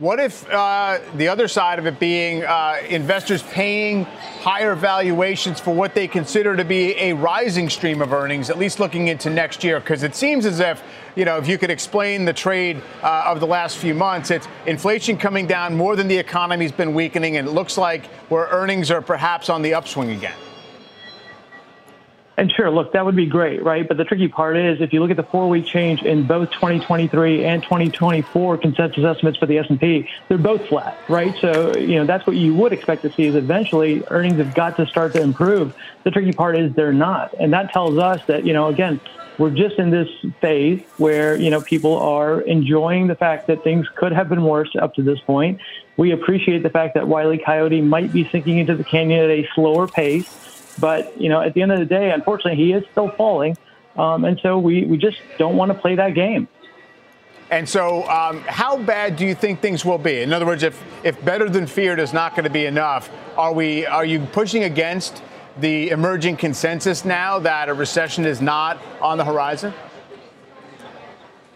[0.03, 5.73] What if uh, the other side of it being uh, investors paying higher valuations for
[5.73, 9.63] what they consider to be a rising stream of earnings, at least looking into next
[9.63, 9.79] year?
[9.79, 10.83] Because it seems as if,
[11.15, 14.45] you know, if you could explain the trade uh, of the last few months, it's
[14.65, 18.91] inflation coming down more than the economy's been weakening, and it looks like where earnings
[18.91, 20.35] are perhaps on the upswing again.
[22.35, 23.87] And sure, look, that would be great, right?
[23.87, 27.45] But the tricky part is if you look at the four-week change in both 2023
[27.45, 31.35] and 2024 consensus estimates for the S&P, they're both flat, right?
[31.39, 34.77] So, you know, that's what you would expect to see is eventually earnings have got
[34.77, 35.75] to start to improve.
[36.03, 37.35] The tricky part is they're not.
[37.39, 38.99] And that tells us that, you know, again,
[39.37, 40.09] we're just in this
[40.41, 44.75] phase where, you know, people are enjoying the fact that things could have been worse
[44.79, 45.59] up to this point.
[45.97, 49.47] We appreciate the fact that Wiley Coyote might be sinking into the canyon at a
[49.53, 53.09] slower pace but, you know, at the end of the day, unfortunately, he is still
[53.09, 53.57] falling.
[53.95, 56.47] Um, and so we, we just don't want to play that game.
[57.51, 60.21] And so, um, how bad do you think things will be?
[60.21, 63.53] In other words, if if better than feared is not going to be enough, are
[63.53, 65.21] we are you pushing against
[65.59, 69.71] the emerging consensus now that a recession is not on the horizon?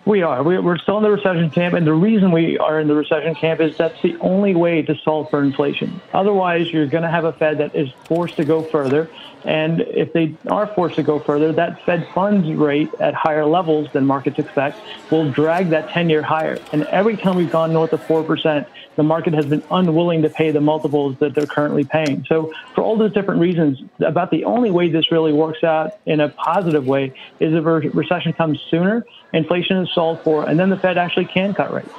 [0.08, 0.42] We are.
[0.42, 3.60] We're still in the recession camp, and the reason we are in the recession camp
[3.60, 6.00] is that's the only way to solve for inflation.
[6.14, 9.10] Otherwise, you're going to have a Fed that is forced to go further.
[9.44, 13.92] And if they are forced to go further, that Fed funds rate at higher levels
[13.92, 14.80] than markets expect
[15.12, 16.58] will drag that 10 year higher.
[16.72, 20.52] And every time we've gone north of 4%, the market has been unwilling to pay
[20.52, 22.26] the multiples that they're currently paying.
[22.28, 26.20] So, for all those different reasons, about the only way this really works out in
[26.20, 30.70] a positive way is if a recession comes sooner, inflation is solved for, and then
[30.70, 31.90] the Fed actually can cut rates.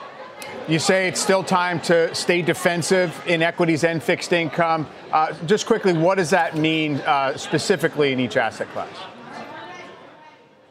[0.69, 4.87] You say it's still time to stay defensive in equities and fixed income.
[5.11, 8.91] Uh, just quickly, what does that mean uh, specifically in each asset class?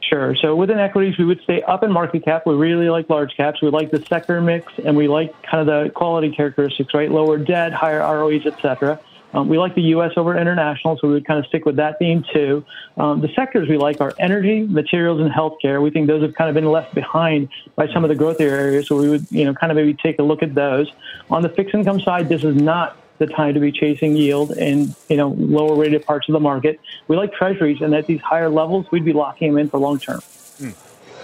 [0.01, 0.35] Sure.
[0.35, 2.45] So within equities, we would stay up in market cap.
[2.45, 3.61] We really like large caps.
[3.61, 7.11] We like the sector mix, and we like kind of the quality characteristics, right?
[7.11, 8.99] Lower debt, higher ROEs, et cetera.
[9.33, 10.13] Um, we like the U.S.
[10.15, 12.65] over international, so we would kind of stick with that theme too.
[12.95, 15.81] Um, the sectors we like are energy, materials, and healthcare.
[15.81, 18.87] We think those have kind of been left behind by some of the growth areas,
[18.87, 20.91] so we would, you know, kind of maybe take a look at those.
[21.29, 24.95] On the fixed income side, this is not the time to be chasing yield in
[25.09, 26.79] you know lower rated parts of the market.
[27.07, 29.99] We like treasuries, and at these higher levels, we'd be locking them in for long
[29.99, 30.19] term.
[30.59, 30.75] Mm.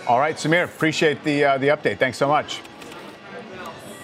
[0.08, 1.98] All right, Sameer, appreciate the uh, the update.
[1.98, 2.62] Thanks so much.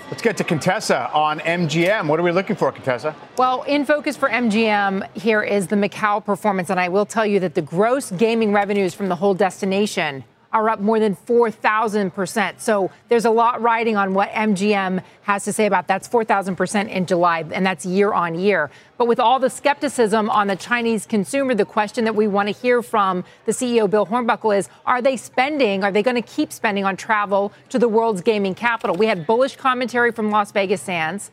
[0.10, 2.08] Let's get to Contessa on MGM.
[2.08, 3.16] What are we looking for, Contessa?
[3.38, 7.40] Well, in focus for MGM here is the Macau performance, and I will tell you
[7.42, 12.60] that the gross gaming revenues from the whole destination are up more than 4,000%.
[12.60, 17.06] So there's a lot riding on what MGM has to say about that's 4,000% in
[17.06, 18.72] July, and that's year on year.
[18.98, 22.54] But with all the skepticism on the Chinese consumer, the question that we want to
[22.54, 26.52] hear from the CEO, Bill Hornbuckle, is are they spending, are they going to keep
[26.52, 28.96] spending on travel to the world's gaming capital?
[28.96, 31.32] We had bullish commentary from Las Vegas Sands.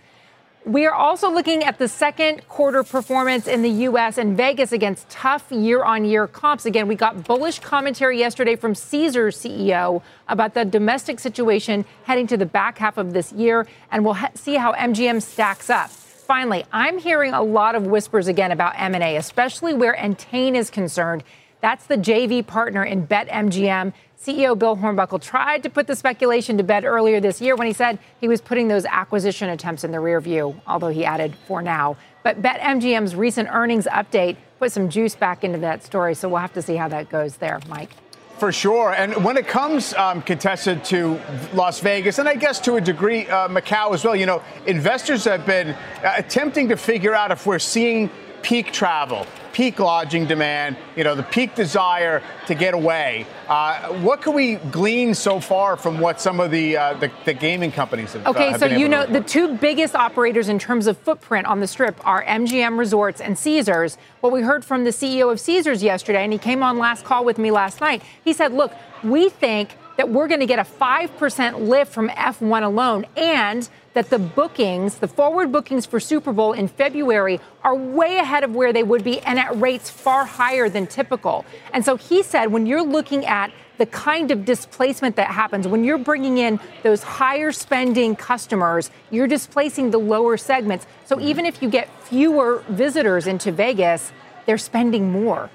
[0.67, 4.19] We are also looking at the second quarter performance in the U.S.
[4.19, 6.67] and Vegas against tough year on year comps.
[6.67, 12.37] Again, we got bullish commentary yesterday from Caesars CEO about the domestic situation heading to
[12.37, 15.89] the back half of this year, and we'll ha- see how MGM stacks up.
[15.89, 21.23] Finally, I'm hearing a lot of whispers again about M&A, especially where Entain is concerned.
[21.61, 23.93] That's the JV partner in BetMGM.
[24.21, 27.73] CEO Bill Hornbuckle tried to put the speculation to bed earlier this year when he
[27.73, 31.63] said he was putting those acquisition attempts in the rear view, although he added for
[31.63, 31.97] now.
[32.23, 36.55] But BetMGM's recent earnings update put some juice back into that story, so we'll have
[36.55, 37.91] to see how that goes there, Mike.
[38.39, 38.93] For sure.
[38.93, 41.19] And when it comes um, contested to
[41.55, 45.25] Las Vegas, and I guess to a degree uh, Macau as well, you know, investors
[45.25, 48.11] have been uh, attempting to figure out if we're seeing
[48.43, 49.27] peak travel,
[49.57, 53.25] peak lodging demand, you know, the peak desire to get away.
[53.49, 57.33] Uh, what can we glean so far from what some of the uh, the, the,
[57.33, 58.27] gaming companies have?
[58.27, 61.61] Uh, okay, have so you know the two biggest operators in terms of footprint on
[61.61, 63.97] the strip are MGM Resorts and Caesars.
[64.21, 67.25] What we heard from the CEO of Caesars yesterday, and he came on last call
[67.25, 68.03] with me last night.
[68.23, 72.63] He said, "Look, we think." That we're going to get a 5% lift from F1
[72.63, 73.67] alone, and
[73.97, 78.55] that the bookings, the forward bookings for Super Bowl in February, are way ahead of
[78.55, 81.47] where they would be and at rates far higher than typical.
[81.73, 85.83] And so he said, when you're looking at the kind of displacement that happens when
[85.83, 90.87] you're bringing in those higher spending customers, you're displacing the lower segments.
[91.07, 91.29] So mm-hmm.
[91.29, 94.13] even if you get fewer visitors into Vegas,
[94.45, 95.49] they're spending more.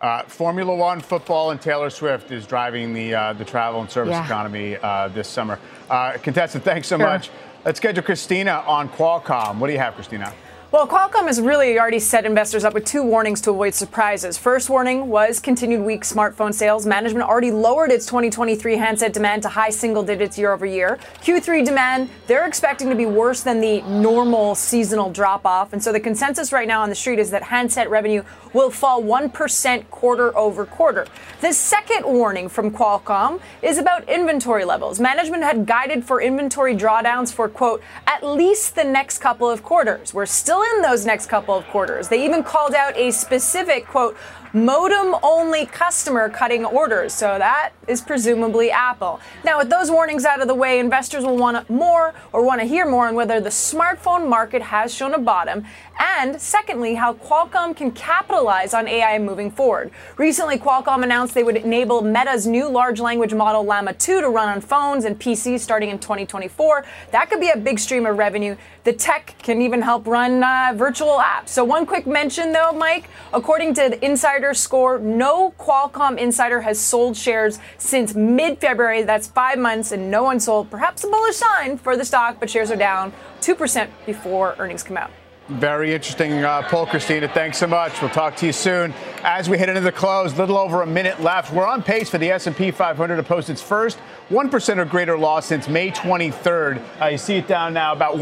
[0.00, 4.12] Uh, Formula One, football, and Taylor Swift is driving the uh, the travel and service
[4.12, 4.24] yeah.
[4.24, 5.58] economy uh, this summer.
[5.90, 7.06] Uh, Contessa, thanks so sure.
[7.06, 7.30] much.
[7.64, 9.58] Let's get to Christina on Qualcomm.
[9.58, 10.32] What do you have, Christina?
[10.70, 14.36] Well, Qualcomm has really already set investors up with two warnings to avoid surprises.
[14.36, 16.84] First warning was continued weak smartphone sales.
[16.84, 20.98] Management already lowered its 2023 handset demand to high single digits year over year.
[21.22, 25.72] Q3 demand, they're expecting to be worse than the normal seasonal drop off.
[25.72, 29.02] And so the consensus right now on the street is that handset revenue will fall
[29.02, 31.06] 1% quarter over quarter.
[31.40, 35.00] The second warning from Qualcomm is about inventory levels.
[35.00, 40.12] Management had guided for inventory drawdowns for, quote, at least the next couple of quarters.
[40.12, 42.08] We're still in those next couple of quarters.
[42.08, 44.16] They even called out a specific, quote,
[44.52, 47.12] modem only customer cutting orders.
[47.12, 49.20] So that is presumably Apple.
[49.44, 52.66] Now, with those warnings out of the way, investors will want more or want to
[52.66, 55.64] hear more on whether the smartphone market has shown a bottom.
[55.98, 59.90] And secondly, how Qualcomm can capitalize on AI moving forward.
[60.16, 64.48] Recently, Qualcomm announced they would enable Meta's new large language model Llama 2 to run
[64.48, 66.84] on phones and PCs starting in 2024.
[67.10, 68.56] That could be a big stream of revenue.
[68.84, 71.48] The tech can even help run uh, virtual apps.
[71.48, 74.98] So, one quick mention though, Mike, according to the Insider score.
[74.98, 79.02] No Qualcomm insider has sold shares since mid February.
[79.02, 80.70] That's five months, and no one sold.
[80.70, 84.96] Perhaps a bullish sign for the stock, but shares are down 2% before earnings come
[84.96, 85.10] out.
[85.48, 87.26] Very interesting uh, poll, Christina.
[87.26, 88.02] Thanks so much.
[88.02, 88.92] We'll talk to you soon.
[89.22, 91.54] As we head into the close, little over a minute left.
[91.54, 95.46] We're on pace for the S&P 500 to post its first 1% or greater loss
[95.46, 96.82] since May 23rd.
[97.00, 98.16] Uh, you see it down now about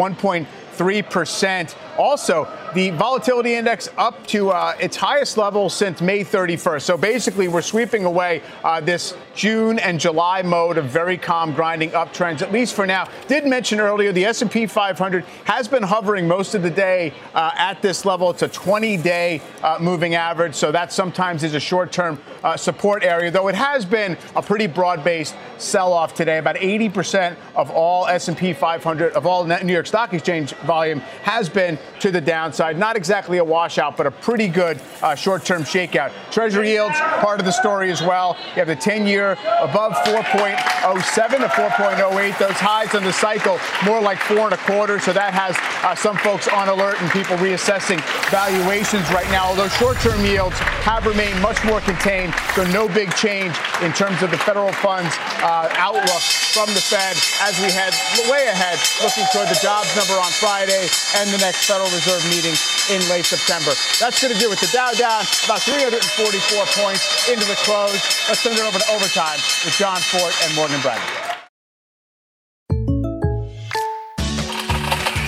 [0.76, 1.74] 1.3%.
[1.98, 6.82] Also, the volatility index up to uh, its highest level since May 31st.
[6.82, 11.90] So basically, we're sweeping away uh, this June and July mode of very calm grinding
[11.90, 13.08] uptrends, at least for now.
[13.28, 17.80] Did mention earlier the S&P 500 has been hovering most of the day uh, at
[17.80, 18.30] this level.
[18.30, 23.30] It's a 20-day uh, moving average, so that sometimes is a short-term uh, support area.
[23.30, 26.38] Though it has been a pretty broad-based sell-off today.
[26.38, 31.78] About 80% of all S&P 500 of all New York Stock Exchange volume has been
[32.00, 32.78] to the downside.
[32.78, 36.12] Not exactly a washout, but a pretty good uh, short-term shakeout.
[36.30, 38.36] Treasury yields part of the story as well.
[38.50, 42.38] You have the 10-year above 4.07 to 4.08.
[42.38, 44.98] Those highs on the cycle more like four and a quarter.
[44.98, 49.46] So that has uh, some folks on alert and people reassessing valuations right now.
[49.46, 54.30] Although short-term yields have remained much more contained, so no big change in terms of
[54.30, 56.22] the federal funds uh, outlook
[56.56, 57.14] from the Fed
[57.44, 57.92] as we head
[58.32, 62.57] way ahead, looking toward the jobs number on Friday and the next Federal Reserve meeting
[62.88, 63.76] in late September.
[64.00, 64.59] That's going to do it.
[64.59, 66.00] The Dow down about 344
[66.80, 68.00] points into the close.
[68.28, 71.04] Let's send it over to overtime with Jon Fortt and Morgan Brennan.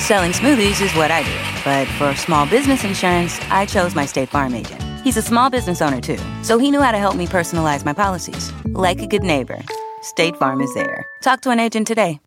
[0.01, 4.31] Selling smoothies is what I do, but for small business insurance, I chose my State
[4.31, 4.83] Farm agent.
[5.05, 7.93] He's a small business owner too, so he knew how to help me personalize my
[7.93, 8.51] policies.
[8.64, 9.61] Like a good neighbor,
[10.01, 11.05] State Farm is there.
[11.20, 12.20] Talk to an agent today.